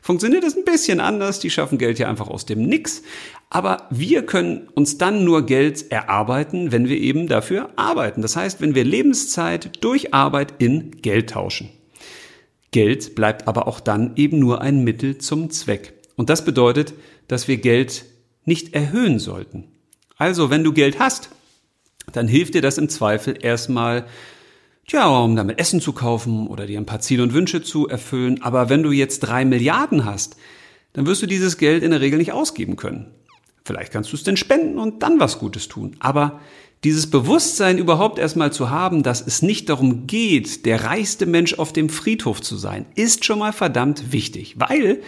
funktioniert 0.02 0.44
es 0.44 0.58
ein 0.58 0.66
bisschen 0.66 1.00
anders. 1.00 1.40
Die 1.40 1.52
schaffen 1.52 1.78
Geld 1.78 2.00
ja 2.00 2.10
einfach 2.10 2.30
aus 2.30 2.46
dem 2.46 2.64
Nix. 2.64 3.04
Aber 3.52 3.88
wir 3.92 4.26
können 4.26 4.68
uns 4.74 4.98
dann 4.98 5.24
nur 5.24 5.46
Geld 5.46 5.92
erarbeiten, 5.92 6.72
wenn 6.72 6.90
wir 6.90 6.98
eben 6.98 7.28
dafür 7.28 7.70
arbeiten. 7.76 8.24
Das 8.24 8.36
heißt, 8.36 8.60
wenn 8.60 8.76
wir 8.76 8.84
Lebenszeit 8.84 9.84
durch 9.84 10.14
Arbeit 10.16 10.56
in 10.58 11.02
Geld 11.02 11.30
tauschen. 11.30 11.70
Geld 12.72 13.16
bleibt 13.16 13.48
aber 13.48 13.68
auch 13.68 13.80
dann 13.80 14.14
eben 14.16 14.40
nur 14.40 14.62
ein 14.62 14.84
Mittel 14.84 15.20
zum 15.20 15.50
Zweck. 15.50 15.94
Und 16.16 16.30
das 16.30 16.44
bedeutet, 16.44 16.94
dass 17.28 17.48
wir 17.48 17.58
Geld 17.58 18.06
nicht 18.46 18.74
erhöhen 18.74 19.20
sollten. 19.20 19.66
Also, 20.18 20.50
wenn 20.50 20.64
du 20.64 20.72
Geld 20.72 21.00
hast, 21.00 21.30
dann 22.14 22.28
hilft 22.28 22.54
dir 22.54 22.62
das 22.62 22.78
im 22.78 22.90
Zweifel 22.90 23.38
erstmal, 23.42 24.06
tja, 24.88 25.08
um 25.08 25.36
damit 25.36 25.60
Essen 25.60 25.82
zu 25.82 25.94
kaufen 25.94 26.48
oder 26.48 26.66
dir 26.68 26.80
ein 26.80 26.86
paar 26.86 27.02
Ziele 27.02 27.24
und 27.24 27.34
Wünsche 27.34 27.62
zu 27.62 27.88
erfüllen. 27.88 28.42
Aber 28.42 28.70
wenn 28.70 28.84
du 28.84 28.92
jetzt 28.92 29.20
drei 29.20 29.44
Milliarden 29.44 30.06
hast, 30.06 30.38
dann 30.94 31.06
wirst 31.06 31.22
du 31.22 31.28
dieses 31.28 31.58
Geld 31.58 31.84
in 31.84 31.92
der 31.92 32.02
Regel 32.02 32.18
nicht 32.18 32.32
ausgeben 32.32 32.78
können. 32.78 33.08
Vielleicht 33.66 33.92
kannst 33.92 34.12
du 34.12 34.16
es 34.16 34.24
denn 34.24 34.38
spenden 34.38 34.78
und 34.78 35.04
dann 35.04 35.20
was 35.20 35.40
Gutes 35.40 35.68
tun. 35.68 35.98
Aber 36.00 36.40
dieses 36.86 37.10
Bewusstsein 37.10 37.80
überhaupt 37.80 38.20
erstmal 38.20 38.54
zu 38.54 38.70
haben, 38.70 39.02
dass 39.02 39.26
es 39.26 39.42
nicht 39.42 39.70
darum 39.70 40.06
geht, 40.06 40.66
der 40.66 40.84
reichste 40.84 41.26
Mensch 41.26 41.56
auf 41.56 41.74
dem 41.74 41.90
Friedhof 41.90 42.42
zu 42.42 42.56
sein, 42.56 42.86
ist 42.96 43.26
schon 43.26 43.40
mal 43.40 43.54
verdammt 43.54 44.14
wichtig, 44.14 44.56
weil 44.60 45.02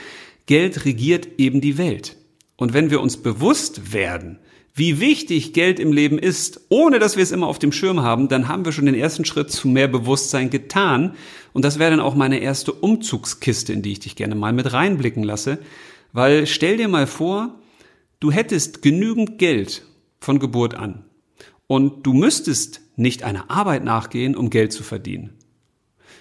Geld 0.48 0.86
regiert 0.86 1.28
eben 1.38 1.62
die 1.62 1.78
Welt. 1.78 2.17
Und 2.58 2.74
wenn 2.74 2.90
wir 2.90 3.02
uns 3.02 3.18
bewusst 3.18 3.94
werden, 3.94 4.40
wie 4.74 5.00
wichtig 5.00 5.54
Geld 5.54 5.80
im 5.80 5.92
Leben 5.92 6.20
ist, 6.20 6.62
ohne 6.70 7.00
dass 7.00 7.16
wir 7.16 7.24
es 7.24 7.32
immer 7.32 7.48
auf 7.48 7.58
dem 7.58 7.72
Schirm 7.72 8.02
haben, 8.02 8.28
dann 8.28 8.48
haben 8.48 8.64
wir 8.64 8.72
schon 8.72 8.86
den 8.86 8.94
ersten 8.94 9.26
Schritt 9.26 9.52
zu 9.52 9.68
mehr 9.68 9.88
Bewusstsein 9.88 10.52
getan. 10.52 11.16
Und 11.54 11.66
das 11.66 11.80
wäre 11.80 11.92
dann 11.92 12.00
auch 12.00 12.14
meine 12.14 12.40
erste 12.40 12.74
Umzugskiste, 12.74 13.74
in 13.74 13.82
die 13.82 13.94
ich 13.94 14.02
dich 14.02 14.16
gerne 14.16 14.36
mal 14.36 14.54
mit 14.54 14.74
reinblicken 14.74 15.24
lasse. 15.24 15.58
Weil 16.14 16.46
stell 16.46 16.78
dir 16.78 16.88
mal 16.88 17.08
vor, 17.08 17.56
du 18.20 18.32
hättest 18.32 18.84
genügend 18.84 19.40
Geld 19.40 19.84
von 20.20 20.38
Geburt 20.38 20.76
an. 20.76 21.06
Und 21.66 22.06
du 22.06 22.14
müsstest 22.14 22.82
nicht 22.96 23.24
einer 23.24 23.50
Arbeit 23.50 23.84
nachgehen, 23.84 24.36
um 24.36 24.50
Geld 24.52 24.74
zu 24.74 24.84
verdienen. 24.84 25.34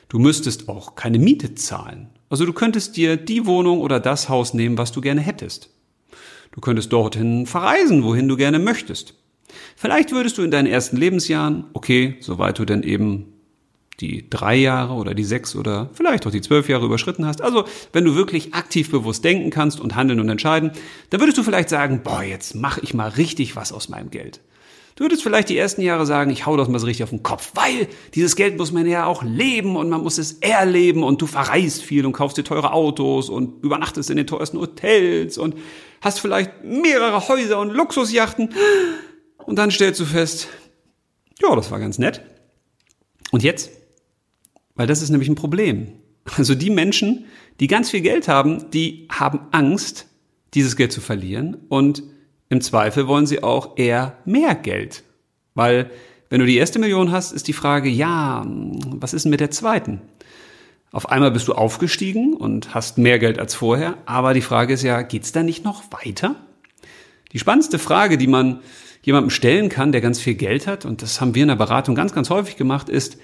Du 0.08 0.18
müsstest 0.18 0.68
auch 0.68 0.94
keine 0.94 1.18
Miete 1.18 1.54
zahlen. 1.54 2.08
Also 2.30 2.46
du 2.46 2.52
könntest 2.52 2.96
dir 2.96 3.16
die 3.16 3.44
Wohnung 3.44 3.80
oder 3.80 4.00
das 4.00 4.28
Haus 4.28 4.54
nehmen, 4.54 4.78
was 4.78 4.92
du 4.92 5.00
gerne 5.02 5.20
hättest. 5.20 5.75
Du 6.56 6.62
könntest 6.62 6.90
dorthin 6.92 7.46
verreisen, 7.46 8.02
wohin 8.02 8.28
du 8.28 8.36
gerne 8.36 8.58
möchtest. 8.58 9.14
Vielleicht 9.76 10.12
würdest 10.12 10.38
du 10.38 10.42
in 10.42 10.50
deinen 10.50 10.66
ersten 10.66 10.96
Lebensjahren, 10.96 11.66
okay, 11.74 12.16
soweit 12.20 12.58
du 12.58 12.64
denn 12.64 12.82
eben 12.82 13.34
die 14.00 14.28
drei 14.28 14.56
Jahre 14.56 14.94
oder 14.94 15.14
die 15.14 15.24
sechs 15.24 15.54
oder 15.54 15.90
vielleicht 15.92 16.26
auch 16.26 16.30
die 16.30 16.40
zwölf 16.40 16.68
Jahre 16.68 16.86
überschritten 16.86 17.26
hast, 17.26 17.42
also 17.42 17.64
wenn 17.92 18.04
du 18.04 18.14
wirklich 18.14 18.54
aktiv 18.54 18.90
bewusst 18.90 19.22
denken 19.24 19.50
kannst 19.50 19.80
und 19.80 19.94
handeln 19.96 20.18
und 20.18 20.28
entscheiden, 20.28 20.72
dann 21.10 21.20
würdest 21.20 21.38
du 21.38 21.42
vielleicht 21.42 21.68
sagen, 21.68 22.00
boah, 22.02 22.22
jetzt 22.22 22.54
mache 22.54 22.80
ich 22.82 22.94
mal 22.94 23.08
richtig 23.08 23.54
was 23.54 23.72
aus 23.72 23.88
meinem 23.88 24.10
Geld. 24.10 24.40
Du 24.96 25.04
würdest 25.04 25.22
vielleicht 25.22 25.50
die 25.50 25.58
ersten 25.58 25.82
Jahre 25.82 26.06
sagen, 26.06 26.30
ich 26.30 26.46
hau 26.46 26.56
das 26.56 26.68
mal 26.68 26.78
so 26.78 26.86
richtig 26.86 27.04
auf 27.04 27.10
den 27.10 27.22
Kopf, 27.22 27.52
weil 27.54 27.86
dieses 28.14 28.34
Geld 28.34 28.56
muss 28.56 28.72
man 28.72 28.86
ja 28.86 29.04
auch 29.04 29.22
leben 29.22 29.76
und 29.76 29.90
man 29.90 30.02
muss 30.02 30.16
es 30.16 30.32
erleben 30.40 31.02
und 31.02 31.20
du 31.20 31.26
verreist 31.26 31.82
viel 31.82 32.06
und 32.06 32.12
kaufst 32.12 32.38
dir 32.38 32.44
teure 32.44 32.72
Autos 32.72 33.28
und 33.28 33.62
übernachtest 33.62 34.08
in 34.08 34.16
den 34.16 34.26
teuersten 34.26 34.58
Hotels 34.58 35.36
und 35.36 35.54
hast 36.00 36.18
vielleicht 36.18 36.64
mehrere 36.64 37.28
Häuser 37.28 37.60
und 37.60 37.72
Luxusjachten 37.72 38.54
und 39.44 39.56
dann 39.56 39.70
stellst 39.70 40.00
du 40.00 40.06
fest, 40.06 40.48
ja, 41.42 41.54
das 41.54 41.70
war 41.70 41.78
ganz 41.78 41.98
nett. 41.98 42.22
Und 43.32 43.42
jetzt? 43.42 43.70
Weil 44.76 44.86
das 44.86 45.02
ist 45.02 45.10
nämlich 45.10 45.28
ein 45.28 45.34
Problem. 45.34 45.92
Also 46.38 46.54
die 46.54 46.70
Menschen, 46.70 47.26
die 47.60 47.66
ganz 47.66 47.90
viel 47.90 48.00
Geld 48.00 48.28
haben, 48.28 48.70
die 48.70 49.08
haben 49.12 49.40
Angst, 49.52 50.06
dieses 50.54 50.74
Geld 50.74 50.90
zu 50.90 51.02
verlieren 51.02 51.58
und 51.68 52.02
im 52.48 52.60
Zweifel 52.60 53.08
wollen 53.08 53.26
sie 53.26 53.42
auch 53.42 53.76
eher 53.76 54.16
mehr 54.24 54.54
Geld. 54.54 55.02
Weil 55.54 55.90
wenn 56.28 56.40
du 56.40 56.46
die 56.46 56.56
erste 56.56 56.78
Million 56.78 57.12
hast, 57.12 57.32
ist 57.32 57.48
die 57.48 57.52
Frage, 57.52 57.88
ja, 57.88 58.44
was 58.46 59.14
ist 59.14 59.24
denn 59.24 59.30
mit 59.30 59.40
der 59.40 59.50
zweiten? 59.50 60.00
Auf 60.92 61.10
einmal 61.10 61.30
bist 61.30 61.48
du 61.48 61.54
aufgestiegen 61.54 62.34
und 62.34 62.74
hast 62.74 62.98
mehr 62.98 63.18
Geld 63.18 63.38
als 63.38 63.54
vorher, 63.54 63.98
aber 64.06 64.34
die 64.34 64.40
Frage 64.40 64.74
ist 64.74 64.82
ja, 64.82 65.02
geht's 65.02 65.32
da 65.32 65.42
nicht 65.42 65.64
noch 65.64 65.82
weiter? 65.92 66.36
Die 67.32 67.38
spannendste 67.38 67.78
Frage, 67.78 68.16
die 68.18 68.28
man 68.28 68.60
jemandem 69.02 69.30
stellen 69.30 69.68
kann, 69.68 69.92
der 69.92 70.00
ganz 70.00 70.20
viel 70.20 70.34
Geld 70.34 70.66
hat, 70.66 70.84
und 70.84 71.02
das 71.02 71.20
haben 71.20 71.34
wir 71.34 71.42
in 71.42 71.48
der 71.48 71.56
Beratung 71.56 71.94
ganz, 71.94 72.12
ganz 72.12 72.30
häufig 72.30 72.56
gemacht, 72.56 72.88
ist, 72.88 73.18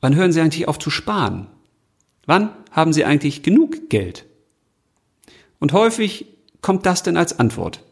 wann 0.00 0.14
hören 0.14 0.32
Sie 0.32 0.40
eigentlich 0.40 0.66
auf 0.66 0.78
zu 0.78 0.90
sparen? 0.90 1.48
Wann 2.26 2.50
haben 2.70 2.92
Sie 2.92 3.04
eigentlich 3.04 3.42
genug 3.42 3.90
Geld? 3.90 4.26
Und 5.58 5.72
häufig 5.72 6.26
kommt 6.62 6.86
das 6.86 7.02
denn 7.02 7.16
als 7.16 7.38
Antwort. 7.38 7.84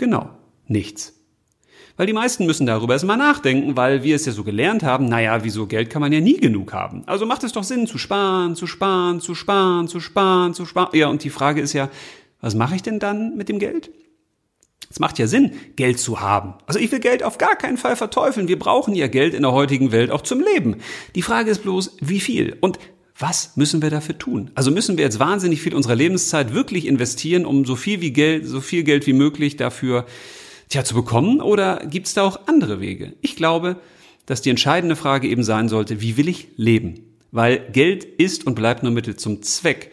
Genau, 0.00 0.30
nichts. 0.66 1.12
Weil 1.98 2.06
die 2.06 2.14
meisten 2.14 2.46
müssen 2.46 2.64
darüber 2.64 2.94
erstmal 2.94 3.18
nachdenken, 3.18 3.76
weil 3.76 4.02
wir 4.02 4.16
es 4.16 4.24
ja 4.24 4.32
so 4.32 4.44
gelernt 4.44 4.82
haben, 4.82 5.10
naja, 5.10 5.44
wieso 5.44 5.66
Geld 5.66 5.90
kann 5.90 6.00
man 6.00 6.10
ja 6.10 6.20
nie 6.20 6.38
genug 6.38 6.72
haben. 6.72 7.02
Also 7.04 7.26
macht 7.26 7.44
es 7.44 7.52
doch 7.52 7.64
Sinn, 7.64 7.86
zu 7.86 7.98
sparen, 7.98 8.56
zu 8.56 8.66
sparen, 8.66 9.20
zu 9.20 9.34
sparen, 9.34 9.88
zu 9.88 10.00
sparen, 10.00 10.54
zu 10.54 10.64
sparen. 10.64 10.88
Ja, 10.94 11.08
und 11.08 11.22
die 11.22 11.28
Frage 11.28 11.60
ist 11.60 11.74
ja, 11.74 11.90
was 12.40 12.54
mache 12.54 12.76
ich 12.76 12.82
denn 12.82 12.98
dann 12.98 13.36
mit 13.36 13.50
dem 13.50 13.58
Geld? 13.58 13.90
Es 14.88 15.00
macht 15.00 15.18
ja 15.18 15.26
Sinn, 15.26 15.52
Geld 15.76 15.98
zu 15.98 16.20
haben. 16.20 16.54
Also 16.64 16.80
ich 16.80 16.90
will 16.90 17.00
Geld 17.00 17.22
auf 17.22 17.36
gar 17.36 17.56
keinen 17.56 17.76
Fall 17.76 17.94
verteufeln. 17.94 18.48
Wir 18.48 18.58
brauchen 18.58 18.94
ja 18.94 19.06
Geld 19.06 19.34
in 19.34 19.42
der 19.42 19.52
heutigen 19.52 19.92
Welt 19.92 20.10
auch 20.10 20.22
zum 20.22 20.40
Leben. 20.40 20.76
Die 21.14 21.20
Frage 21.20 21.50
ist 21.50 21.62
bloß, 21.62 21.98
wie 22.00 22.20
viel? 22.20 22.56
Und 22.62 22.78
was 23.20 23.56
müssen 23.56 23.82
wir 23.82 23.90
dafür 23.90 24.18
tun? 24.18 24.50
Also 24.54 24.70
müssen 24.70 24.96
wir 24.96 25.04
jetzt 25.04 25.18
wahnsinnig 25.18 25.60
viel 25.60 25.74
unserer 25.74 25.94
Lebenszeit 25.94 26.54
wirklich 26.54 26.86
investieren, 26.86 27.44
um 27.44 27.64
so 27.64 27.76
viel 27.76 28.00
wie 28.00 28.12
Geld, 28.12 28.46
so 28.46 28.60
viel 28.60 28.82
Geld 28.82 29.06
wie 29.06 29.12
möglich 29.12 29.56
dafür 29.56 30.06
tja, 30.68 30.84
zu 30.84 30.94
bekommen? 30.94 31.40
Oder 31.40 31.84
gibt 31.86 32.06
es 32.06 32.14
da 32.14 32.22
auch 32.22 32.46
andere 32.46 32.80
Wege? 32.80 33.14
Ich 33.20 33.36
glaube, 33.36 33.76
dass 34.26 34.42
die 34.42 34.50
entscheidende 34.50 34.96
Frage 34.96 35.28
eben 35.28 35.42
sein 35.42 35.68
sollte, 35.68 36.00
wie 36.00 36.16
will 36.16 36.28
ich 36.28 36.48
leben? 36.56 37.16
Weil 37.30 37.60
Geld 37.72 38.04
ist 38.04 38.46
und 38.46 38.54
bleibt 38.54 38.82
nur 38.82 38.92
Mittel 38.92 39.16
zum 39.16 39.42
Zweck. 39.42 39.90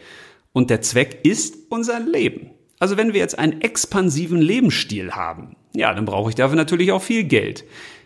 Und 0.52 0.70
der 0.70 0.80
Zweck 0.80 1.20
ist 1.24 1.56
unser 1.68 2.00
Leben. 2.00 2.50
Also 2.78 2.96
wenn 2.96 3.12
wir 3.12 3.20
jetzt 3.20 3.38
einen 3.38 3.60
expansiven 3.60 4.40
Lebensstil 4.40 5.12
haben, 5.12 5.56
ja, 5.74 5.92
dann 5.92 6.04
brauche 6.04 6.30
ich 6.30 6.36
dafür 6.36 6.56
natürlich 6.56 6.92
auch 6.92 7.02
viel 7.02 7.24
Geld. 7.24 7.64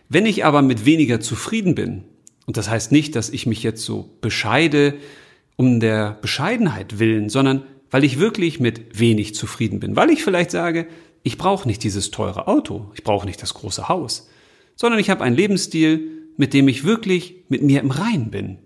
Wenn 0.08 0.26
ich 0.26 0.44
aber 0.44 0.62
mit 0.62 0.84
weniger 0.84 1.20
zufrieden 1.20 1.74
bin, 1.74 2.04
und 2.46 2.56
das 2.56 2.68
heißt 2.68 2.92
nicht, 2.92 3.14
dass 3.16 3.30
ich 3.30 3.46
mich 3.46 3.62
jetzt 3.62 3.84
so 3.84 4.10
bescheide 4.20 4.94
um 5.56 5.80
der 5.80 6.18
Bescheidenheit 6.20 6.98
willen, 6.98 7.28
sondern 7.28 7.64
weil 7.90 8.04
ich 8.04 8.18
wirklich 8.18 8.58
mit 8.58 8.98
wenig 8.98 9.34
zufrieden 9.34 9.80
bin, 9.80 9.96
weil 9.96 10.10
ich 10.10 10.24
vielleicht 10.24 10.50
sage, 10.50 10.86
ich 11.22 11.38
brauche 11.38 11.68
nicht 11.68 11.84
dieses 11.84 12.10
teure 12.10 12.48
Auto, 12.48 12.90
ich 12.94 13.04
brauche 13.04 13.26
nicht 13.26 13.42
das 13.42 13.54
große 13.54 13.88
Haus, 13.88 14.28
sondern 14.74 14.98
ich 14.98 15.10
habe 15.10 15.22
einen 15.22 15.36
Lebensstil, 15.36 16.30
mit 16.36 16.54
dem 16.54 16.66
ich 16.68 16.84
wirklich 16.84 17.44
mit 17.48 17.62
mir 17.62 17.80
im 17.80 17.90
Reinen 17.90 18.30
bin. 18.30 18.58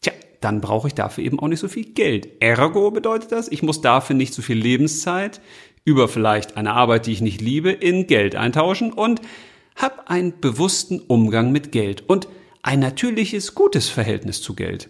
Tja, 0.00 0.12
dann 0.40 0.60
brauche 0.60 0.88
ich 0.88 0.94
dafür 0.94 1.22
eben 1.22 1.38
auch 1.38 1.48
nicht 1.48 1.60
so 1.60 1.68
viel 1.68 1.84
Geld. 1.84 2.28
Ergo 2.40 2.90
bedeutet 2.90 3.30
das, 3.30 3.48
ich 3.48 3.62
muss 3.62 3.82
dafür 3.82 4.16
nicht 4.16 4.34
so 4.34 4.42
viel 4.42 4.56
Lebenszeit 4.56 5.40
über 5.84 6.08
vielleicht 6.08 6.56
eine 6.56 6.72
Arbeit, 6.72 7.06
die 7.06 7.12
ich 7.12 7.20
nicht 7.20 7.42
liebe, 7.42 7.70
in 7.70 8.06
Geld 8.06 8.34
eintauschen 8.34 8.92
und 8.92 9.20
habe 9.76 10.08
einen 10.08 10.40
bewussten 10.40 11.00
Umgang 11.00 11.52
mit 11.52 11.70
Geld 11.70 12.02
und 12.08 12.26
ein 12.64 12.80
natürliches, 12.80 13.54
gutes 13.54 13.90
Verhältnis 13.90 14.40
zu 14.40 14.54
Geld. 14.54 14.88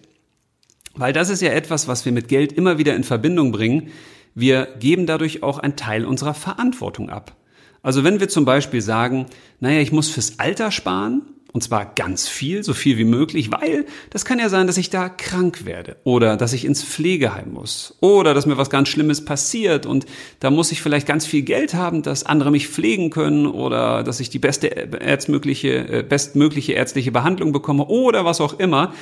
Weil 0.95 1.13
das 1.13 1.29
ist 1.29 1.43
ja 1.43 1.51
etwas, 1.51 1.89
was 1.89 2.05
wir 2.05 2.13
mit 2.13 2.29
Geld 2.29 2.53
immer 2.53 2.79
wieder 2.79 2.95
in 2.95 3.03
Verbindung 3.03 3.51
bringen. 3.51 3.91
Wir 4.33 4.67
geben 4.79 5.07
dadurch 5.07 5.43
auch 5.43 5.59
einen 5.59 5.75
Teil 5.75 6.05
unserer 6.05 6.35
Verantwortung 6.35 7.11
ab. 7.11 7.37
Also 7.83 8.05
wenn 8.05 8.21
wir 8.21 8.29
zum 8.29 8.45
Beispiel 8.45 8.81
sagen, 8.81 9.27
naja, 9.59 9.81
ich 9.81 9.91
muss 9.91 10.09
fürs 10.09 10.39
Alter 10.39 10.71
sparen, 10.71 11.23
und 11.55 11.63
zwar 11.63 11.87
ganz 11.95 12.27
viel, 12.27 12.65
so 12.65 12.75
viel 12.75 12.99
wie 12.99 13.05
möglich, 13.05 13.53
weil 13.53 13.87
das 14.11 14.25
kann 14.25 14.41
ja 14.41 14.49
sein, 14.49 14.67
dass 14.67 14.77
ich 14.77 14.91
da 14.91 15.09
krank 15.09 15.65
werde 15.65 15.97
oder 16.03 16.37
dass 16.37 16.53
ich 16.53 16.65
ins 16.65 16.83
Pflegeheim 16.83 17.53
muss 17.53 17.97
oder 18.01 18.35
dass 18.35 18.45
mir 18.45 18.59
was 18.59 18.71
ganz 18.71 18.89
Schlimmes 18.89 19.25
passiert 19.25 19.87
und 19.87 20.05
da 20.41 20.51
muss 20.51 20.73
ich 20.73 20.83
vielleicht 20.83 21.07
ganz 21.07 21.25
viel 21.25 21.43
Geld 21.43 21.73
haben, 21.73 22.03
dass 22.03 22.27
andere 22.27 22.51
mich 22.51 22.67
pflegen 22.67 23.11
können 23.11 23.47
oder 23.47 24.03
dass 24.03 24.19
ich 24.19 24.31
die 24.31 24.41
beste 24.41 24.67
ärztmögliche, 24.67 26.01
äh, 26.01 26.03
bestmögliche 26.03 26.73
ärztliche 26.73 27.13
Behandlung 27.13 27.53
bekomme 27.53 27.87
oder 27.87 28.25
was 28.25 28.41
auch 28.41 28.59
immer. 28.59 28.93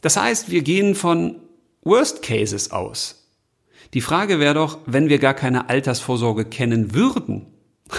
Das 0.00 0.16
heißt, 0.16 0.52
wir 0.52 0.62
gehen 0.62 0.94
von 0.94 1.40
Worst 1.82 2.22
Cases 2.22 2.70
aus. 2.70 3.28
Die 3.92 4.02
Frage 4.02 4.38
wäre 4.38 4.54
doch, 4.54 4.78
wenn 4.86 5.08
wir 5.08 5.18
gar 5.18 5.34
keine 5.34 5.68
Altersvorsorge 5.68 6.44
kennen 6.44 6.94
würden, 6.94 7.46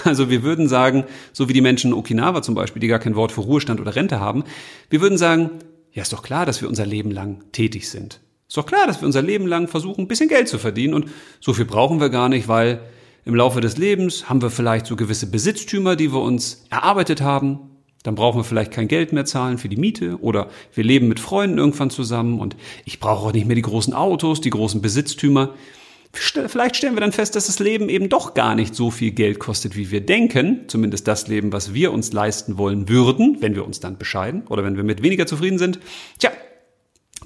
also 0.04 0.30
wir 0.30 0.42
würden 0.42 0.68
sagen, 0.68 1.04
so 1.32 1.48
wie 1.48 1.52
die 1.52 1.60
Menschen 1.60 1.92
in 1.92 1.96
Okinawa 1.96 2.42
zum 2.42 2.54
Beispiel, 2.54 2.80
die 2.80 2.88
gar 2.88 2.98
kein 2.98 3.16
Wort 3.16 3.32
für 3.32 3.40
Ruhestand 3.42 3.80
oder 3.80 3.94
Rente 3.96 4.20
haben, 4.20 4.44
wir 4.88 5.00
würden 5.00 5.18
sagen, 5.18 5.50
ja, 5.92 6.02
ist 6.02 6.12
doch 6.12 6.22
klar, 6.22 6.46
dass 6.46 6.60
wir 6.60 6.68
unser 6.68 6.86
Leben 6.86 7.10
lang 7.10 7.42
tätig 7.52 7.88
sind. 7.88 8.20
Ist 8.48 8.56
doch 8.56 8.66
klar, 8.66 8.86
dass 8.86 9.00
wir 9.00 9.06
unser 9.06 9.22
Leben 9.22 9.46
lang 9.46 9.68
versuchen, 9.68 10.02
ein 10.02 10.08
bisschen 10.08 10.28
Geld 10.28 10.48
zu 10.48 10.58
verdienen 10.58 10.94
und 10.94 11.06
so 11.40 11.52
viel 11.52 11.64
brauchen 11.64 12.00
wir 12.00 12.08
gar 12.08 12.28
nicht, 12.28 12.48
weil 12.48 12.80
im 13.24 13.34
Laufe 13.34 13.60
des 13.60 13.76
Lebens 13.76 14.28
haben 14.28 14.42
wir 14.42 14.50
vielleicht 14.50 14.86
so 14.86 14.96
gewisse 14.96 15.30
Besitztümer, 15.30 15.94
die 15.94 16.12
wir 16.12 16.20
uns 16.20 16.64
erarbeitet 16.70 17.20
haben. 17.20 17.60
Dann 18.02 18.14
brauchen 18.14 18.38
wir 18.38 18.44
vielleicht 18.44 18.72
kein 18.72 18.88
Geld 18.88 19.12
mehr 19.12 19.26
zahlen 19.26 19.58
für 19.58 19.68
die 19.68 19.76
Miete 19.76 20.18
oder 20.20 20.48
wir 20.74 20.84
leben 20.84 21.06
mit 21.06 21.20
Freunden 21.20 21.58
irgendwann 21.58 21.90
zusammen 21.90 22.40
und 22.40 22.56
ich 22.86 22.98
brauche 22.98 23.26
auch 23.26 23.32
nicht 23.32 23.46
mehr 23.46 23.56
die 23.56 23.62
großen 23.62 23.92
Autos, 23.92 24.40
die 24.40 24.50
großen 24.50 24.80
Besitztümer. 24.80 25.54
Vielleicht 26.12 26.76
stellen 26.76 26.94
wir 26.94 27.00
dann 27.00 27.12
fest, 27.12 27.36
dass 27.36 27.46
das 27.46 27.60
Leben 27.60 27.88
eben 27.88 28.08
doch 28.08 28.34
gar 28.34 28.56
nicht 28.56 28.74
so 28.74 28.90
viel 28.90 29.12
Geld 29.12 29.38
kostet, 29.38 29.76
wie 29.76 29.92
wir 29.92 30.00
denken. 30.00 30.64
Zumindest 30.66 31.06
das 31.06 31.28
Leben, 31.28 31.52
was 31.52 31.72
wir 31.72 31.92
uns 31.92 32.12
leisten 32.12 32.58
wollen 32.58 32.88
würden, 32.88 33.36
wenn 33.40 33.54
wir 33.54 33.64
uns 33.64 33.78
dann 33.78 33.96
bescheiden 33.96 34.46
oder 34.48 34.64
wenn 34.64 34.76
wir 34.76 34.82
mit 34.82 35.02
weniger 35.02 35.26
zufrieden 35.26 35.58
sind. 35.58 35.78
Tja, 36.18 36.32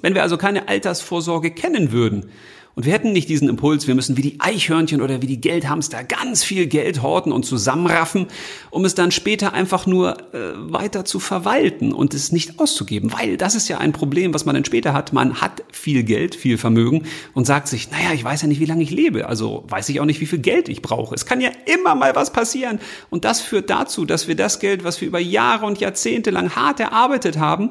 wenn 0.01 0.13
wir 0.13 0.21
also 0.21 0.37
keine 0.37 0.67
Altersvorsorge 0.67 1.51
kennen 1.51 1.91
würden 1.91 2.29
und 2.75 2.85
wir 2.85 2.91
hätten 2.91 3.13
nicht 3.13 3.29
diesen 3.29 3.47
Impuls, 3.47 3.87
wir 3.87 3.95
müssen 3.95 4.17
wie 4.17 4.21
die 4.21 4.39
Eichhörnchen 4.39 5.01
oder 5.01 5.21
wie 5.21 5.27
die 5.27 5.39
Geldhamster 5.39 6.03
ganz 6.03 6.43
viel 6.43 6.67
Geld 6.67 7.01
horten 7.01 7.31
und 7.31 7.45
zusammenraffen, 7.45 8.27
um 8.69 8.83
es 8.83 8.95
dann 8.95 9.11
später 9.11 9.53
einfach 9.53 9.85
nur 9.85 10.17
äh, 10.33 10.53
weiter 10.55 11.05
zu 11.05 11.21
verwalten 11.21 11.93
und 11.93 12.13
es 12.13 12.33
nicht 12.33 12.59
auszugeben. 12.59 13.13
Weil 13.13 13.37
das 13.37 13.55
ist 13.55 13.69
ja 13.69 13.77
ein 13.77 13.93
Problem, 13.93 14.33
was 14.33 14.45
man 14.45 14.55
dann 14.55 14.65
später 14.65 14.93
hat. 14.93 15.13
Man 15.13 15.39
hat 15.39 15.63
viel 15.71 16.03
Geld, 16.03 16.35
viel 16.35 16.57
Vermögen 16.57 17.03
und 17.33 17.45
sagt 17.47 17.69
sich, 17.69 17.91
naja, 17.91 18.11
ich 18.13 18.25
weiß 18.25 18.41
ja 18.41 18.49
nicht, 18.49 18.59
wie 18.59 18.65
lange 18.65 18.83
ich 18.83 18.91
lebe. 18.91 19.27
Also 19.27 19.63
weiß 19.69 19.87
ich 19.87 20.01
auch 20.01 20.05
nicht, 20.05 20.19
wie 20.19 20.25
viel 20.25 20.39
Geld 20.39 20.67
ich 20.67 20.81
brauche. 20.81 21.15
Es 21.15 21.25
kann 21.25 21.39
ja 21.39 21.51
immer 21.65 21.95
mal 21.95 22.13
was 22.13 22.33
passieren. 22.33 22.79
Und 23.09 23.23
das 23.23 23.39
führt 23.39 23.69
dazu, 23.69 24.03
dass 24.03 24.27
wir 24.27 24.35
das 24.35 24.59
Geld, 24.59 24.83
was 24.83 24.99
wir 24.99 25.07
über 25.07 25.19
Jahre 25.19 25.65
und 25.65 25.79
Jahrzehnte 25.79 26.29
lang 26.29 26.57
hart 26.57 26.81
erarbeitet 26.81 27.37
haben, 27.37 27.69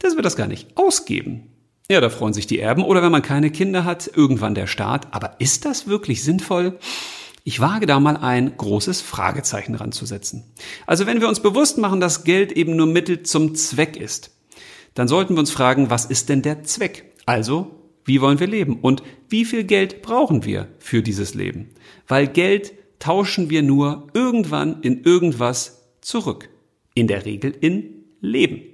dass 0.00 0.16
wir 0.16 0.22
das 0.22 0.34
gar 0.34 0.48
nicht 0.48 0.76
ausgeben. 0.76 1.50
Ja, 1.90 2.00
da 2.00 2.08
freuen 2.08 2.32
sich 2.32 2.46
die 2.46 2.60
Erben 2.60 2.84
oder 2.84 3.02
wenn 3.02 3.10
man 3.10 3.20
keine 3.20 3.50
Kinder 3.50 3.84
hat, 3.84 4.08
irgendwann 4.14 4.54
der 4.54 4.68
Staat. 4.68 5.12
Aber 5.12 5.34
ist 5.40 5.64
das 5.64 5.88
wirklich 5.88 6.22
sinnvoll? 6.22 6.78
Ich 7.42 7.58
wage 7.58 7.86
da 7.86 7.98
mal 7.98 8.16
ein 8.16 8.56
großes 8.56 9.00
Fragezeichen 9.00 9.74
ranzusetzen. 9.74 10.44
Also 10.86 11.08
wenn 11.08 11.20
wir 11.20 11.28
uns 11.28 11.40
bewusst 11.40 11.78
machen, 11.78 11.98
dass 11.98 12.22
Geld 12.22 12.52
eben 12.52 12.76
nur 12.76 12.86
Mittel 12.86 13.24
zum 13.24 13.56
Zweck 13.56 13.96
ist, 13.96 14.30
dann 14.94 15.08
sollten 15.08 15.34
wir 15.34 15.40
uns 15.40 15.50
fragen, 15.50 15.90
was 15.90 16.04
ist 16.04 16.28
denn 16.28 16.42
der 16.42 16.62
Zweck? 16.62 17.12
Also, 17.26 17.74
wie 18.04 18.20
wollen 18.20 18.38
wir 18.38 18.46
leben? 18.46 18.78
Und 18.80 19.02
wie 19.28 19.44
viel 19.44 19.64
Geld 19.64 20.00
brauchen 20.00 20.44
wir 20.44 20.68
für 20.78 21.02
dieses 21.02 21.34
Leben? 21.34 21.70
Weil 22.06 22.28
Geld 22.28 22.72
tauschen 23.00 23.50
wir 23.50 23.64
nur 23.64 24.06
irgendwann 24.14 24.80
in 24.82 25.02
irgendwas 25.02 25.88
zurück. 26.02 26.50
In 26.94 27.08
der 27.08 27.24
Regel 27.24 27.52
in 27.60 28.04
Leben. 28.20 28.69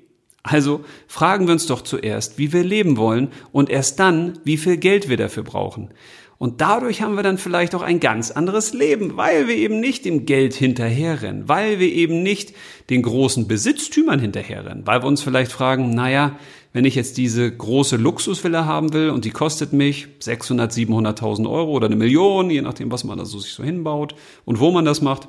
Also 0.47 0.85
fragen 1.09 1.47
wir 1.47 1.53
uns 1.53 1.67
doch 1.67 1.83
zuerst, 1.83 2.39
wie 2.39 2.53
wir 2.53 2.63
leben 2.63 2.97
wollen 2.97 3.29
und 3.53 3.69
erst 3.69 3.99
dann, 3.99 4.39
wie 4.45 4.57
viel 4.57 4.77
Geld 4.77 5.09
wir 5.09 5.17
dafür 5.17 5.43
brauchen. 5.43 5.91
Und 6.39 6.61
dadurch 6.61 7.01
haben 7.01 7.17
wir 7.17 7.23
dann 7.23 7.39
vielleicht 7.39 7.75
auch 7.75 7.83
ein 7.83 7.99
ganz 7.99 8.31
anderes 8.31 8.75
Leben, 8.75 9.17
weil 9.17 9.49
wir 9.49 9.57
eben 9.57 9.81
nicht 9.81 10.05
dem 10.05 10.27
Geld 10.27 10.55
hinterherrennen, 10.55 11.49
weil 11.49 11.81
wir 11.81 11.91
eben 11.91 12.23
nicht 12.23 12.53
den 12.91 13.03
großen 13.03 13.49
Besitztümern 13.49 14.21
hinterherrennen, 14.21 14.87
weil 14.87 15.03
wir 15.03 15.07
uns 15.07 15.23
vielleicht 15.23 15.51
fragen, 15.51 15.91
naja, 15.95 16.39
wenn 16.75 16.85
ich 16.85 16.95
jetzt 16.95 17.17
diese 17.17 17.51
große 17.51 17.97
Luxusvilla 17.97 18.67
haben 18.67 18.93
will 18.93 19.09
und 19.09 19.25
die 19.25 19.31
kostet 19.31 19.73
mich 19.73 20.09
600, 20.21 20.71
700.000 20.71 21.51
Euro 21.51 21.73
oder 21.73 21.87
eine 21.87 21.97
Million, 21.97 22.51
je 22.51 22.61
nachdem, 22.61 22.93
was 22.93 23.03
man 23.03 23.17
da 23.17 23.25
so 23.25 23.39
sich 23.39 23.53
so 23.53 23.65
hinbaut 23.65 24.15
und 24.45 24.61
wo 24.61 24.71
man 24.71 24.85
das 24.85 25.01
macht, 25.01 25.27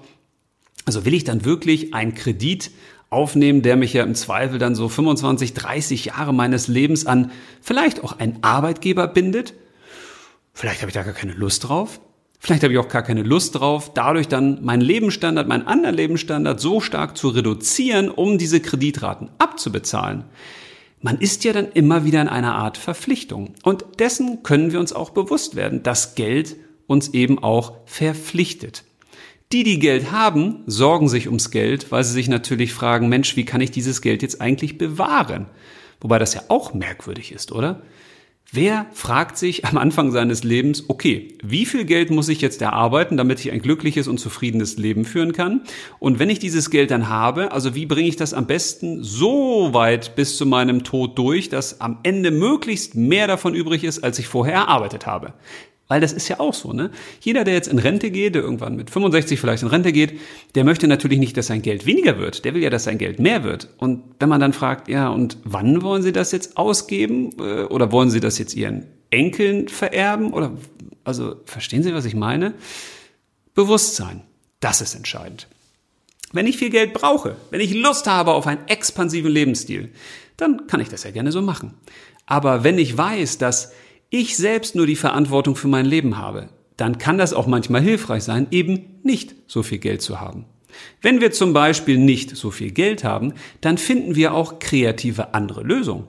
also 0.86 1.06
will 1.06 1.14
ich 1.14 1.24
dann 1.24 1.46
wirklich 1.46 1.94
einen 1.94 2.16
Kredit 2.16 2.72
aufnehmen, 3.10 3.62
der 3.62 3.78
mich 3.78 3.94
ja 3.94 4.04
im 4.04 4.16
Zweifel 4.16 4.60
dann 4.60 4.76
so 4.76 4.90
25, 4.90 5.54
30 5.54 6.06
Jahre 6.06 6.34
meines 6.34 6.68
Lebens 6.68 7.06
an 7.06 7.32
vielleicht 7.62 8.04
auch 8.04 8.20
einen 8.20 8.40
Arbeitgeber 8.42 9.08
bindet. 9.08 9.54
Vielleicht 10.54 10.82
habe 10.82 10.90
ich 10.90 10.96
da 10.96 11.04
gar 11.04 11.14
keine 11.14 11.34
Lust 11.34 11.68
drauf. 11.68 12.00
Vielleicht 12.40 12.64
habe 12.64 12.74
ich 12.74 12.80
auch 12.80 12.88
gar 12.88 13.02
keine 13.02 13.24
Lust 13.24 13.56
drauf, 13.56 13.94
dadurch 13.94 14.28
dann 14.28 14.64
meinen 14.64 14.82
Lebensstandard, 14.82 15.48
meinen 15.48 15.66
anderen 15.66 15.96
Lebensstandard 15.96 16.60
so 16.60 16.82
stark 16.82 17.18
zu 17.18 17.30
reduzieren, 17.30 18.10
um 18.10 18.38
diese 18.38 18.60
Kreditraten 18.60 19.32
abzubezahlen. 19.40 20.26
Man 21.02 21.18
ist 21.18 21.44
ja 21.44 21.54
dann 21.54 21.72
immer 21.72 22.06
wieder 22.06 22.22
in 22.22 22.28
einer 22.28 22.56
Art 22.56 22.78
Verpflichtung. 22.78 23.56
Und 23.64 23.86
dessen 24.00 24.44
können 24.44 24.72
wir 24.72 24.80
uns 24.80 24.94
auch 24.94 25.12
bewusst 25.12 25.56
werden, 25.56 25.84
dass 25.84 26.16
Geld 26.16 26.56
uns 26.86 27.10
eben 27.10 27.40
auch 27.40 27.74
verpflichtet. 27.86 28.84
Die, 29.54 29.64
die 29.64 29.80
Geld 29.80 30.12
haben, 30.12 30.64
sorgen 30.66 31.08
sich 31.08 31.28
ums 31.28 31.52
Geld, 31.52 31.90
weil 31.90 32.04
sie 32.04 32.12
sich 32.12 32.28
natürlich 32.28 32.74
fragen, 32.74 33.08
Mensch, 33.08 33.38
wie 33.38 33.46
kann 33.46 33.62
ich 33.62 33.72
dieses 33.72 34.02
Geld 34.02 34.22
jetzt 34.22 34.42
eigentlich 34.42 34.78
bewahren? 34.78 35.46
Wobei 36.02 36.20
das 36.20 36.34
ja 36.34 36.42
auch 36.50 36.74
merkwürdig 36.74 37.32
ist, 37.32 37.54
oder? 37.54 37.82
Wer 38.52 38.88
fragt 38.92 39.38
sich 39.38 39.64
am 39.64 39.78
Anfang 39.78 40.12
seines 40.12 40.44
Lebens, 40.44 40.90
okay, 40.90 41.38
wie 41.44 41.66
viel 41.66 41.86
Geld 41.86 42.12
muss 42.12 42.28
ich 42.28 42.42
jetzt 42.42 42.62
erarbeiten, 42.62 43.16
damit 43.16 43.40
ich 43.40 43.52
ein 43.52 43.62
glückliches 43.62 44.10
und 44.10 44.20
zufriedenes 44.20 44.78
Leben 44.78 45.06
führen 45.06 45.32
kann? 45.32 45.62
Und 46.00 46.20
wenn 46.20 46.30
ich 46.30 46.40
dieses 46.40 46.70
Geld 46.70 46.92
dann 46.92 47.08
habe, 47.08 47.54
also 47.54 47.74
wie 47.74 47.86
bringe 47.86 48.10
ich 48.10 48.18
das 48.18 48.34
am 48.34 48.48
besten 48.48 49.02
so 49.02 49.74
weit 49.74 50.18
bis 50.18 50.36
zu 50.36 50.46
meinem 50.46 50.84
Tod 50.84 51.18
durch, 51.18 51.48
dass 51.48 51.80
am 51.80 52.00
Ende 52.04 52.32
möglichst 52.32 52.96
mehr 52.96 53.28
davon 53.28 53.54
übrig 53.54 53.86
ist, 53.86 54.04
als 54.04 54.20
ich 54.20 54.28
vorher 54.28 54.56
erarbeitet 54.56 55.06
habe? 55.06 55.34
Weil 55.88 56.02
das 56.02 56.12
ist 56.12 56.28
ja 56.28 56.40
auch 56.40 56.54
so, 56.54 56.74
ne? 56.74 56.92
Jeder, 57.22 57.46
der 57.46 57.54
jetzt 57.54 57.70
in 57.70 57.80
Rente 57.80 58.12
geht, 58.12 58.36
der 58.36 58.42
irgendwann 58.42 58.76
mit 58.76 58.90
65 58.90 59.40
vielleicht 59.40 59.64
in 59.64 59.70
Rente 59.70 59.94
geht, 59.94 60.20
der 60.56 60.66
möchte 60.66 60.88
natürlich 60.88 61.18
nicht, 61.18 61.38
dass 61.38 61.48
sein 61.48 61.62
Geld 61.62 61.86
weniger 61.86 62.18
wird. 62.18 62.44
Der 62.44 62.54
will 62.54 62.62
ja, 62.62 62.70
dass 62.70 62.84
sein 62.84 62.98
Geld 62.98 63.20
mehr 63.20 63.44
wird. 63.44 63.70
Und 63.78 64.04
wenn 64.20 64.28
man 64.28 64.42
dann 64.42 64.52
fragt, 64.52 64.90
ja, 64.90 65.08
und 65.08 65.38
wann 65.46 65.82
wollen 65.82 66.04
Sie 66.04 66.12
das 66.12 66.34
jetzt 66.34 66.58
ausgeben? 66.58 67.32
Äh, 67.40 67.64
oder 67.64 67.92
wollen 67.92 68.10
Sie 68.10 68.20
das 68.20 68.38
jetzt 68.38 68.54
Ihren 68.54 68.86
Enkeln 69.12 69.70
vererben? 69.70 70.34
Oder, 70.34 70.52
also, 71.06 71.38
verstehen 71.46 71.84
Sie, 71.84 71.94
was 71.94 72.06
ich 72.06 72.16
meine? 72.16 72.54
Bewusstsein. 73.56 74.24
Das 74.60 74.82
ist 74.82 74.94
entscheidend. 74.94 75.48
Wenn 76.34 76.48
ich 76.48 76.58
viel 76.58 76.70
Geld 76.70 76.94
brauche, 76.94 77.38
wenn 77.52 77.62
ich 77.62 77.74
Lust 77.74 78.08
habe 78.08 78.34
auf 78.34 78.48
einen 78.48 78.68
expansiven 78.68 79.32
Lebensstil, 79.32 79.90
dann 80.36 80.68
kann 80.68 80.82
ich 80.82 80.90
das 80.90 81.04
ja 81.04 81.12
gerne 81.12 81.32
so 81.32 81.42
machen. 81.42 81.74
Aber 82.26 82.66
wenn 82.66 82.78
ich 82.78 82.98
weiß, 82.98 83.38
dass 83.38 83.72
ich 84.10 84.38
selbst 84.38 84.76
nur 84.76 84.88
die 84.88 84.96
Verantwortung 84.96 85.56
für 85.56 85.68
mein 85.68 85.86
Leben 85.86 86.18
habe, 86.18 86.50
dann 86.78 86.98
kann 86.98 87.18
das 87.18 87.34
auch 87.34 87.48
manchmal 87.48 87.82
hilfreich 87.82 88.24
sein, 88.24 88.48
eben 88.52 89.00
nicht 89.04 89.36
so 89.48 89.64
viel 89.64 89.80
Geld 89.80 90.02
zu 90.02 90.22
haben. 90.22 90.46
Wenn 91.02 91.22
wir 91.22 91.32
zum 91.32 91.54
Beispiel 91.54 91.98
nicht 91.98 92.36
so 92.36 92.52
viel 92.52 92.72
Geld 92.72 93.04
haben, 93.04 93.34
dann 93.62 93.78
finden 93.78 94.16
wir 94.16 94.34
auch 94.34 94.60
kreative 94.60 95.34
andere 95.34 95.64
Lösungen. 95.64 96.08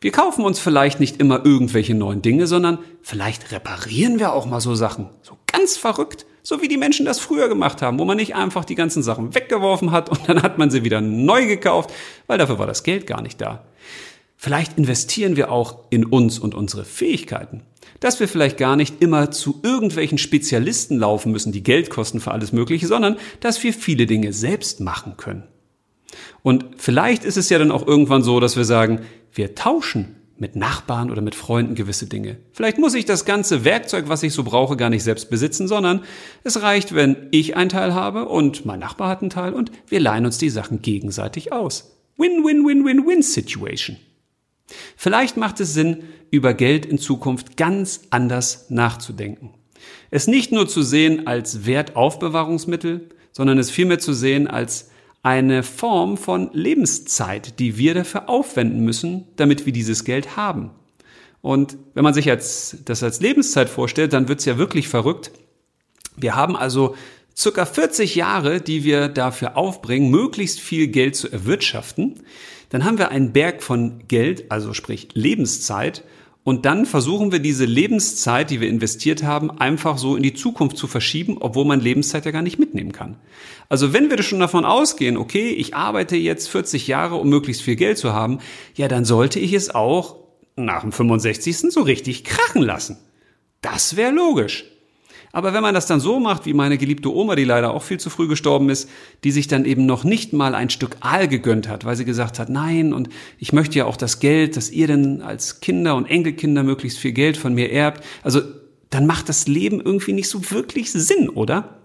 Wir 0.00 0.12
kaufen 0.12 0.44
uns 0.44 0.58
vielleicht 0.58 1.00
nicht 1.00 1.18
immer 1.18 1.46
irgendwelche 1.46 1.94
neuen 1.94 2.20
Dinge, 2.20 2.46
sondern 2.46 2.78
vielleicht 3.00 3.52
reparieren 3.52 4.18
wir 4.18 4.34
auch 4.34 4.44
mal 4.44 4.60
so 4.60 4.74
Sachen. 4.74 5.08
So 5.22 5.38
ganz 5.50 5.78
verrückt, 5.78 6.26
so 6.42 6.60
wie 6.60 6.68
die 6.68 6.76
Menschen 6.76 7.06
das 7.06 7.20
früher 7.20 7.48
gemacht 7.48 7.80
haben, 7.80 7.98
wo 7.98 8.04
man 8.04 8.18
nicht 8.18 8.34
einfach 8.34 8.66
die 8.66 8.74
ganzen 8.74 9.02
Sachen 9.02 9.34
weggeworfen 9.34 9.92
hat 9.92 10.10
und 10.10 10.28
dann 10.28 10.42
hat 10.42 10.58
man 10.58 10.70
sie 10.70 10.84
wieder 10.84 11.00
neu 11.00 11.46
gekauft, 11.46 11.90
weil 12.26 12.36
dafür 12.36 12.58
war 12.58 12.66
das 12.66 12.82
Geld 12.82 13.06
gar 13.06 13.22
nicht 13.22 13.40
da. 13.40 13.64
Vielleicht 14.36 14.78
investieren 14.78 15.36
wir 15.36 15.50
auch 15.50 15.78
in 15.90 16.04
uns 16.04 16.38
und 16.38 16.54
unsere 16.54 16.84
Fähigkeiten. 16.84 17.62
Dass 18.00 18.20
wir 18.20 18.28
vielleicht 18.28 18.58
gar 18.58 18.76
nicht 18.76 19.00
immer 19.00 19.30
zu 19.30 19.60
irgendwelchen 19.62 20.18
Spezialisten 20.18 20.98
laufen 20.98 21.32
müssen, 21.32 21.52
die 21.52 21.62
Geld 21.62 21.90
kosten 21.90 22.20
für 22.20 22.32
alles 22.32 22.52
Mögliche, 22.52 22.86
sondern 22.86 23.16
dass 23.40 23.62
wir 23.62 23.72
viele 23.72 24.06
Dinge 24.06 24.32
selbst 24.32 24.80
machen 24.80 25.16
können. 25.16 25.44
Und 26.42 26.66
vielleicht 26.76 27.24
ist 27.24 27.36
es 27.36 27.48
ja 27.48 27.58
dann 27.58 27.72
auch 27.72 27.86
irgendwann 27.86 28.22
so, 28.22 28.40
dass 28.40 28.56
wir 28.56 28.64
sagen, 28.64 29.00
wir 29.32 29.54
tauschen 29.54 30.16
mit 30.36 30.56
Nachbarn 30.56 31.10
oder 31.10 31.22
mit 31.22 31.34
Freunden 31.34 31.74
gewisse 31.74 32.06
Dinge. 32.06 32.36
Vielleicht 32.52 32.78
muss 32.78 32.94
ich 32.94 33.04
das 33.04 33.24
ganze 33.24 33.64
Werkzeug, 33.64 34.08
was 34.08 34.22
ich 34.22 34.32
so 34.32 34.42
brauche, 34.42 34.76
gar 34.76 34.90
nicht 34.90 35.04
selbst 35.04 35.30
besitzen, 35.30 35.68
sondern 35.68 36.02
es 36.42 36.60
reicht, 36.60 36.94
wenn 36.94 37.28
ich 37.30 37.56
einen 37.56 37.70
Teil 37.70 37.94
habe 37.94 38.28
und 38.28 38.66
mein 38.66 38.80
Nachbar 38.80 39.08
hat 39.08 39.22
einen 39.22 39.30
Teil 39.30 39.54
und 39.54 39.70
wir 39.88 40.00
leihen 40.00 40.26
uns 40.26 40.38
die 40.38 40.50
Sachen 40.50 40.82
gegenseitig 40.82 41.52
aus. 41.52 41.96
Win-win-win-win-win-Situation. 42.18 43.96
Vielleicht 44.96 45.36
macht 45.36 45.60
es 45.60 45.74
Sinn, 45.74 46.04
über 46.30 46.54
Geld 46.54 46.86
in 46.86 46.98
Zukunft 46.98 47.56
ganz 47.56 48.02
anders 48.10 48.70
nachzudenken. 48.70 49.50
Es 50.10 50.26
nicht 50.26 50.52
nur 50.52 50.68
zu 50.68 50.82
sehen 50.82 51.26
als 51.26 51.66
Wertaufbewahrungsmittel, 51.66 53.08
sondern 53.32 53.58
es 53.58 53.70
vielmehr 53.70 53.98
zu 53.98 54.12
sehen 54.12 54.46
als 54.46 54.90
eine 55.22 55.62
Form 55.62 56.16
von 56.16 56.50
Lebenszeit, 56.52 57.58
die 57.58 57.78
wir 57.78 57.94
dafür 57.94 58.28
aufwenden 58.28 58.84
müssen, 58.84 59.26
damit 59.36 59.64
wir 59.64 59.72
dieses 59.72 60.04
Geld 60.04 60.36
haben. 60.36 60.70
Und 61.40 61.76
wenn 61.94 62.04
man 62.04 62.14
sich 62.14 62.30
als, 62.30 62.78
das 62.84 63.02
als 63.02 63.20
Lebenszeit 63.20 63.68
vorstellt, 63.68 64.12
dann 64.12 64.28
wird's 64.28 64.44
ja 64.44 64.58
wirklich 64.58 64.88
verrückt. 64.88 65.30
Wir 66.16 66.36
haben 66.36 66.56
also 66.56 66.94
circa 67.36 67.66
40 67.66 68.14
Jahre, 68.14 68.60
die 68.60 68.84
wir 68.84 69.08
dafür 69.08 69.56
aufbringen, 69.56 70.10
möglichst 70.10 70.60
viel 70.60 70.88
Geld 70.88 71.16
zu 71.16 71.30
erwirtschaften 71.30 72.20
dann 72.68 72.84
haben 72.84 72.98
wir 72.98 73.10
einen 73.10 73.32
Berg 73.32 73.62
von 73.62 74.04
Geld, 74.08 74.50
also 74.50 74.72
sprich 74.72 75.08
Lebenszeit, 75.14 76.04
und 76.44 76.66
dann 76.66 76.84
versuchen 76.84 77.32
wir 77.32 77.38
diese 77.38 77.64
Lebenszeit, 77.64 78.50
die 78.50 78.60
wir 78.60 78.68
investiert 78.68 79.22
haben, 79.22 79.50
einfach 79.50 79.96
so 79.96 80.14
in 80.14 80.22
die 80.22 80.34
Zukunft 80.34 80.76
zu 80.76 80.86
verschieben, 80.86 81.38
obwohl 81.40 81.64
man 81.64 81.80
Lebenszeit 81.80 82.26
ja 82.26 82.32
gar 82.32 82.42
nicht 82.42 82.58
mitnehmen 82.58 82.92
kann. 82.92 83.16
Also 83.70 83.94
wenn 83.94 84.10
wir 84.10 84.22
schon 84.22 84.40
davon 84.40 84.66
ausgehen, 84.66 85.16
okay, 85.16 85.48
ich 85.48 85.74
arbeite 85.74 86.16
jetzt 86.16 86.50
40 86.50 86.86
Jahre, 86.86 87.14
um 87.14 87.30
möglichst 87.30 87.62
viel 87.62 87.76
Geld 87.76 87.96
zu 87.96 88.12
haben, 88.12 88.40
ja, 88.74 88.88
dann 88.88 89.06
sollte 89.06 89.40
ich 89.40 89.54
es 89.54 89.74
auch 89.74 90.16
nach 90.54 90.82
dem 90.82 90.92
65. 90.92 91.72
so 91.72 91.80
richtig 91.80 92.24
krachen 92.24 92.62
lassen. 92.62 92.98
Das 93.62 93.96
wäre 93.96 94.12
logisch. 94.12 94.66
Aber 95.34 95.52
wenn 95.52 95.62
man 95.62 95.74
das 95.74 95.86
dann 95.86 95.98
so 95.98 96.20
macht, 96.20 96.46
wie 96.46 96.54
meine 96.54 96.78
geliebte 96.78 97.12
Oma, 97.12 97.34
die 97.34 97.42
leider 97.42 97.74
auch 97.74 97.82
viel 97.82 97.98
zu 97.98 98.08
früh 98.08 98.28
gestorben 98.28 98.70
ist, 98.70 98.88
die 99.24 99.32
sich 99.32 99.48
dann 99.48 99.64
eben 99.64 99.84
noch 99.84 100.04
nicht 100.04 100.32
mal 100.32 100.54
ein 100.54 100.70
Stück 100.70 100.96
Aal 101.00 101.26
gegönnt 101.26 101.68
hat, 101.68 101.84
weil 101.84 101.96
sie 101.96 102.04
gesagt 102.04 102.38
hat, 102.38 102.48
nein, 102.48 102.92
und 102.92 103.08
ich 103.40 103.52
möchte 103.52 103.76
ja 103.76 103.86
auch 103.86 103.96
das 103.96 104.20
Geld, 104.20 104.56
dass 104.56 104.70
ihr 104.70 104.86
denn 104.86 105.22
als 105.22 105.58
Kinder 105.58 105.96
und 105.96 106.06
Enkelkinder 106.06 106.62
möglichst 106.62 106.98
viel 106.98 107.10
Geld 107.10 107.36
von 107.36 107.52
mir 107.52 107.72
erbt. 107.72 108.04
Also 108.22 108.42
dann 108.90 109.06
macht 109.06 109.28
das 109.28 109.48
Leben 109.48 109.80
irgendwie 109.80 110.12
nicht 110.12 110.28
so 110.28 110.52
wirklich 110.52 110.92
Sinn, 110.92 111.28
oder? 111.28 111.80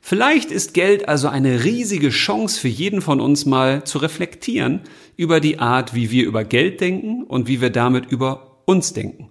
Vielleicht 0.00 0.50
ist 0.50 0.74
Geld 0.74 1.08
also 1.08 1.28
eine 1.28 1.62
riesige 1.62 2.08
Chance 2.08 2.58
für 2.58 2.66
jeden 2.66 3.02
von 3.02 3.20
uns 3.20 3.46
mal 3.46 3.84
zu 3.84 3.98
reflektieren 3.98 4.80
über 5.16 5.38
die 5.38 5.60
Art, 5.60 5.94
wie 5.94 6.10
wir 6.10 6.26
über 6.26 6.42
Geld 6.42 6.80
denken 6.80 7.22
und 7.22 7.46
wie 7.46 7.60
wir 7.60 7.70
damit 7.70 8.06
über 8.10 8.62
uns 8.64 8.94
denken. 8.94 9.28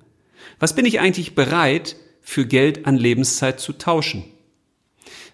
Was 0.60 0.76
bin 0.76 0.86
ich 0.86 1.02
eigentlich 1.02 1.36
bereit, 1.36 1.98
für 2.30 2.46
Geld 2.46 2.86
an 2.86 2.98
Lebenszeit 2.98 3.62
zu 3.62 3.72
tauschen. 3.72 4.26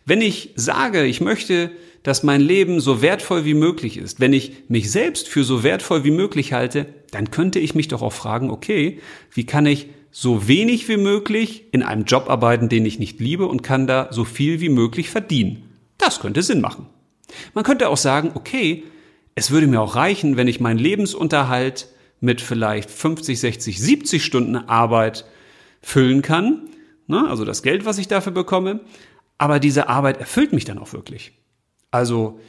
Wenn 0.05 0.21
ich 0.21 0.51
sage, 0.55 1.05
ich 1.05 1.21
möchte, 1.21 1.71
dass 2.03 2.21
mein 2.21 2.39
Leben 2.39 2.79
so 2.79 3.01
wertvoll 3.01 3.45
wie 3.45 3.55
möglich 3.55 3.97
ist, 3.97 4.19
wenn 4.19 4.31
ich 4.31 4.51
mich 4.67 4.91
selbst 4.91 5.27
für 5.27 5.43
so 5.43 5.63
wertvoll 5.63 6.03
wie 6.03 6.11
möglich 6.11 6.53
halte, 6.53 6.85
dann 7.09 7.31
könnte 7.31 7.57
ich 7.57 7.73
mich 7.73 7.87
doch 7.87 8.03
auch 8.03 8.13
fragen, 8.13 8.51
okay, 8.51 8.99
wie 9.31 9.43
kann 9.43 9.65
ich 9.65 9.87
so 10.11 10.47
wenig 10.47 10.87
wie 10.87 10.97
möglich 10.97 11.63
in 11.71 11.81
einem 11.81 12.05
Job 12.05 12.29
arbeiten, 12.29 12.69
den 12.69 12.85
ich 12.85 12.99
nicht 12.99 13.19
liebe 13.19 13.47
und 13.47 13.63
kann 13.63 13.87
da 13.87 14.09
so 14.11 14.23
viel 14.23 14.61
wie 14.61 14.69
möglich 14.69 15.09
verdienen? 15.09 15.63
Das 15.97 16.19
könnte 16.19 16.43
Sinn 16.43 16.61
machen. 16.61 16.85
Man 17.55 17.63
könnte 17.63 17.89
auch 17.89 17.97
sagen, 17.97 18.33
okay, 18.35 18.83
es 19.33 19.49
würde 19.49 19.65
mir 19.65 19.81
auch 19.81 19.95
reichen, 19.95 20.37
wenn 20.37 20.47
ich 20.47 20.59
meinen 20.59 20.77
Lebensunterhalt 20.77 21.87
mit 22.19 22.39
vielleicht 22.39 22.91
50, 22.91 23.39
60, 23.39 23.81
70 23.81 24.23
Stunden 24.23 24.55
Arbeit 24.55 25.25
füllen 25.81 26.21
kann 26.21 26.69
ne? 27.07 27.27
also 27.27 27.45
das 27.45 27.63
Geld, 27.63 27.85
was 27.85 27.97
ich 27.97 28.07
dafür 28.07 28.31
bekomme, 28.31 28.81
aber 29.37 29.59
diese 29.59 29.89
Arbeit 29.89 30.17
erfüllt 30.19 30.53
mich 30.53 30.65
dann 30.65 30.77
auch 30.77 30.93
wirklich. 30.93 31.33
Also 31.91 32.39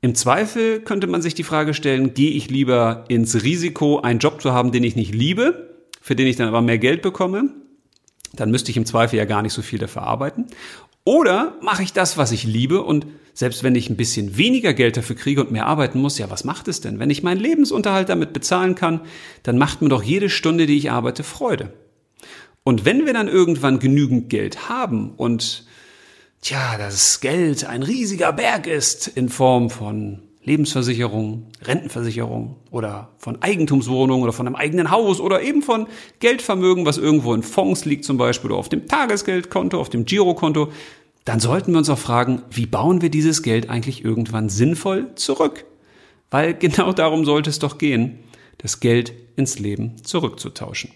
im 0.00 0.14
Zweifel 0.14 0.80
könnte 0.80 1.06
man 1.08 1.22
sich 1.22 1.34
die 1.34 1.42
Frage 1.42 1.74
stellen, 1.74 2.14
gehe 2.14 2.30
ich 2.30 2.50
lieber 2.50 3.04
ins 3.08 3.42
Risiko, 3.42 4.00
einen 4.00 4.20
Job 4.20 4.40
zu 4.40 4.52
haben, 4.52 4.70
den 4.70 4.84
ich 4.84 4.96
nicht 4.96 5.14
liebe, 5.14 5.76
für 6.00 6.14
den 6.14 6.26
ich 6.26 6.36
dann 6.36 6.48
aber 6.48 6.62
mehr 6.62 6.78
Geld 6.78 7.02
bekomme, 7.02 7.50
dann 8.32 8.50
müsste 8.50 8.70
ich 8.70 8.76
im 8.76 8.86
Zweifel 8.86 9.16
ja 9.16 9.24
gar 9.24 9.42
nicht 9.42 9.52
so 9.52 9.62
viel 9.62 9.78
dafür 9.78 10.02
arbeiten. 10.02 10.46
Oder 11.04 11.56
mache 11.62 11.82
ich 11.82 11.92
das, 11.92 12.18
was 12.18 12.32
ich 12.32 12.44
liebe 12.44 12.82
und 12.82 13.06
selbst 13.32 13.62
wenn 13.62 13.74
ich 13.74 13.88
ein 13.88 13.96
bisschen 13.96 14.36
weniger 14.36 14.74
Geld 14.74 14.96
dafür 14.96 15.16
kriege 15.16 15.40
und 15.40 15.50
mehr 15.50 15.66
arbeiten 15.66 16.00
muss, 16.00 16.18
ja, 16.18 16.28
was 16.30 16.44
macht 16.44 16.68
es 16.68 16.80
denn? 16.80 16.98
Wenn 16.98 17.10
ich 17.10 17.22
meinen 17.22 17.40
Lebensunterhalt 17.40 18.08
damit 18.08 18.32
bezahlen 18.32 18.74
kann, 18.74 19.00
dann 19.42 19.58
macht 19.58 19.80
mir 19.80 19.88
doch 19.88 20.02
jede 20.02 20.28
Stunde, 20.28 20.66
die 20.66 20.76
ich 20.76 20.90
arbeite, 20.90 21.22
Freude. 21.22 21.72
Und 22.64 22.84
wenn 22.84 23.06
wir 23.06 23.12
dann 23.12 23.28
irgendwann 23.28 23.78
genügend 23.78 24.28
Geld 24.28 24.68
haben 24.68 25.12
und 25.16 25.64
tja, 26.42 26.76
das 26.78 27.20
Geld 27.20 27.64
ein 27.64 27.82
riesiger 27.82 28.32
Berg 28.32 28.66
ist 28.66 29.08
in 29.08 29.28
Form 29.28 29.70
von 29.70 30.22
Lebensversicherung, 30.48 31.46
Rentenversicherung 31.62 32.56
oder 32.70 33.10
von 33.18 33.42
Eigentumswohnung 33.42 34.22
oder 34.22 34.32
von 34.32 34.46
einem 34.46 34.56
eigenen 34.56 34.90
Haus 34.90 35.20
oder 35.20 35.42
eben 35.42 35.62
von 35.62 35.86
Geldvermögen, 36.20 36.86
was 36.86 36.96
irgendwo 36.96 37.34
in 37.34 37.42
Fonds 37.42 37.84
liegt 37.84 38.04
zum 38.04 38.16
Beispiel 38.16 38.50
oder 38.50 38.58
auf 38.58 38.70
dem 38.70 38.88
Tagesgeldkonto, 38.88 39.78
auf 39.78 39.90
dem 39.90 40.06
Girokonto, 40.06 40.72
dann 41.24 41.40
sollten 41.40 41.72
wir 41.72 41.78
uns 41.78 41.90
auch 41.90 41.98
fragen, 41.98 42.42
wie 42.50 42.64
bauen 42.64 43.02
wir 43.02 43.10
dieses 43.10 43.42
Geld 43.42 43.68
eigentlich 43.68 44.02
irgendwann 44.02 44.48
sinnvoll 44.48 45.14
zurück? 45.16 45.66
Weil 46.30 46.54
genau 46.54 46.92
darum 46.92 47.26
sollte 47.26 47.50
es 47.50 47.58
doch 47.58 47.76
gehen, 47.76 48.20
das 48.56 48.80
Geld 48.80 49.12
ins 49.36 49.58
Leben 49.58 50.02
zurückzutauschen. 50.02 50.90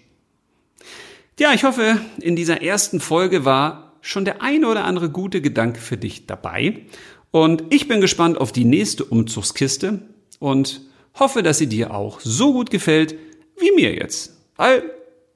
Ja, 1.38 1.55
ich 1.55 1.64
hoffe, 1.64 1.99
in 2.21 2.37
dieser 2.37 2.61
ersten 2.61 3.01
Folge 3.01 3.47
war 3.47 3.95
schon 4.03 4.27
der 4.27 4.42
eine 4.42 4.68
oder 4.68 4.85
andere 4.85 5.09
gute 5.09 5.40
Gedanke 5.40 5.81
für 5.81 5.97
dich 5.97 6.27
dabei. 6.27 6.83
Und 7.31 7.64
ich 7.71 7.88
bin 7.88 8.03
gespannt 8.03 8.38
auf 8.38 8.53
die 8.53 8.66
nächste 8.66 9.05
Umzugskiste 9.05 10.03
und 10.40 10.83
hoffe, 11.18 11.42
dass 11.42 11.57
sie 11.57 11.68
dir 11.68 11.95
auch 11.95 12.21
so 12.21 12.53
gut 12.53 12.71
gefällt 12.71 13.14
wie 13.59 13.73
mir 13.73 13.95
jetzt. 13.95 14.37
Weil, 14.57 14.83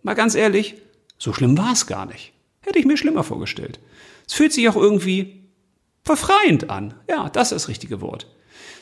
mal 0.02 0.14
ganz 0.14 0.34
ehrlich, 0.34 0.74
so 1.16 1.32
schlimm 1.32 1.56
war 1.56 1.72
es 1.72 1.86
gar 1.86 2.04
nicht. 2.04 2.32
Hätte 2.60 2.78
ich 2.78 2.84
mir 2.84 2.98
schlimmer 2.98 3.24
vorgestellt. 3.24 3.78
Es 4.26 4.34
fühlt 4.34 4.52
sich 4.52 4.68
auch 4.68 4.76
irgendwie 4.76 5.44
verfreiend 6.04 6.68
an. 6.68 6.92
Ja, 7.08 7.30
das 7.30 7.52
ist 7.52 7.62
das 7.62 7.68
richtige 7.68 8.02
Wort. 8.02 8.26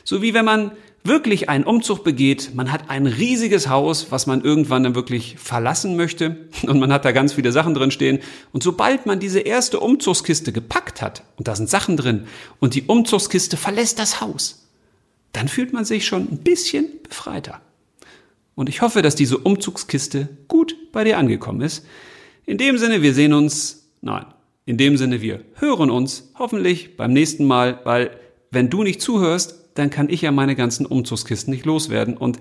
So 0.03 0.21
wie 0.21 0.35
wenn 0.35 0.45
man 0.45 0.73
wirklich 1.05 1.51
einen 1.51 1.65
Umzug 1.65 2.03
begeht, 2.03 2.53
man 2.55 2.73
hat 2.73 2.89
ein 2.89 3.07
riesiges 3.07 3.69
Haus, 3.69 4.07
was 4.11 4.27
man 4.27 4.41
irgendwann 4.43 4.83
dann 4.83 4.95
wirklich 4.95 5.37
verlassen 5.39 5.97
möchte 5.97 6.49
und 6.67 6.81
man 6.81 6.93
hat 6.93 7.05
da 7.05 7.13
ganz 7.13 7.35
viele 7.35 7.53
Sachen 7.53 7.75
drin 7.75 7.91
stehen 7.91 8.21
und 8.53 8.63
sobald 8.63 9.05
man 9.05 9.21
diese 9.21 9.41
erste 9.41 9.81
Umzugskiste 9.81 10.51
gepackt 10.51 11.03
hat 11.03 11.23
und 11.37 11.47
da 11.47 11.55
sind 11.55 11.69
Sachen 11.69 11.99
drin 11.99 12.27
und 12.59 12.75
die 12.75 12.85
Umzugskiste 12.85 13.59
verlässt 13.59 13.99
das 13.99 14.23
Haus, 14.23 14.67
dann 15.33 15.49
fühlt 15.49 15.73
man 15.75 15.85
sich 15.85 16.07
schon 16.07 16.23
ein 16.23 16.39
bisschen 16.39 16.87
befreiter. 17.07 17.61
Und 18.55 18.69
ich 18.69 18.83
hoffe, 18.83 19.03
dass 19.03 19.17
diese 19.17 19.39
Umzugskiste 19.39 20.29
gut 20.49 20.77
bei 20.93 21.03
dir 21.05 21.19
angekommen 21.19 21.61
ist. 21.61 21.85
In 22.47 22.57
dem 22.57 22.79
Sinne, 22.79 23.03
wir 23.03 23.13
sehen 23.13 23.33
uns, 23.33 23.89
nein, 24.01 24.27
in 24.65 24.79
dem 24.79 24.97
Sinne, 24.97 25.21
wir 25.21 25.41
hören 25.57 25.91
uns 25.91 26.31
hoffentlich 26.39 26.97
beim 26.97 27.13
nächsten 27.13 27.47
Mal, 27.47 27.81
weil 27.85 28.17
wenn 28.53 28.71
du 28.71 28.85
nicht 28.85 29.03
zuhörst, 29.03 29.64
dann 29.75 29.91
kann 29.91 30.09
ich 30.09 30.23
ja 30.23 30.33
meine 30.33 30.57
ganzen 30.57 30.87
Umzugskisten 30.87 31.53
nicht 31.53 31.67
loswerden 31.67 32.17
und 32.17 32.39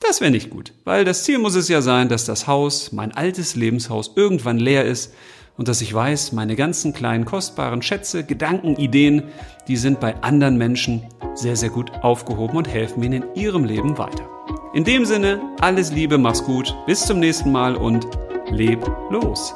das 0.00 0.20
wäre 0.20 0.30
nicht 0.30 0.50
gut, 0.50 0.72
weil 0.84 1.04
das 1.04 1.24
Ziel 1.24 1.38
muss 1.38 1.54
es 1.54 1.68
ja 1.68 1.80
sein, 1.80 2.08
dass 2.08 2.24
das 2.24 2.46
Haus, 2.46 2.92
mein 2.92 3.12
altes 3.12 3.54
Lebenshaus, 3.54 4.12
irgendwann 4.16 4.58
leer 4.58 4.84
ist 4.84 5.14
und 5.56 5.68
dass 5.68 5.80
ich 5.80 5.94
weiß, 5.94 6.32
meine 6.32 6.56
ganzen 6.56 6.92
kleinen 6.92 7.24
kostbaren 7.24 7.80
Schätze, 7.80 8.24
Gedanken, 8.24 8.76
Ideen, 8.76 9.22
die 9.68 9.76
sind 9.76 10.00
bei 10.00 10.20
anderen 10.22 10.58
Menschen 10.58 11.02
sehr, 11.34 11.56
sehr 11.56 11.70
gut 11.70 11.92
aufgehoben 12.02 12.56
und 12.56 12.68
helfen 12.68 13.02
ihnen 13.02 13.22
in 13.22 13.34
ihrem 13.42 13.64
Leben 13.64 13.96
weiter. 13.98 14.28
In 14.74 14.84
dem 14.84 15.04
Sinne, 15.04 15.40
alles 15.60 15.92
Liebe, 15.92 16.18
mach's 16.18 16.44
gut, 16.44 16.74
bis 16.86 17.06
zum 17.06 17.20
nächsten 17.20 17.52
Mal 17.52 17.76
und 17.76 18.08
leb 18.50 18.84
los. 19.10 19.54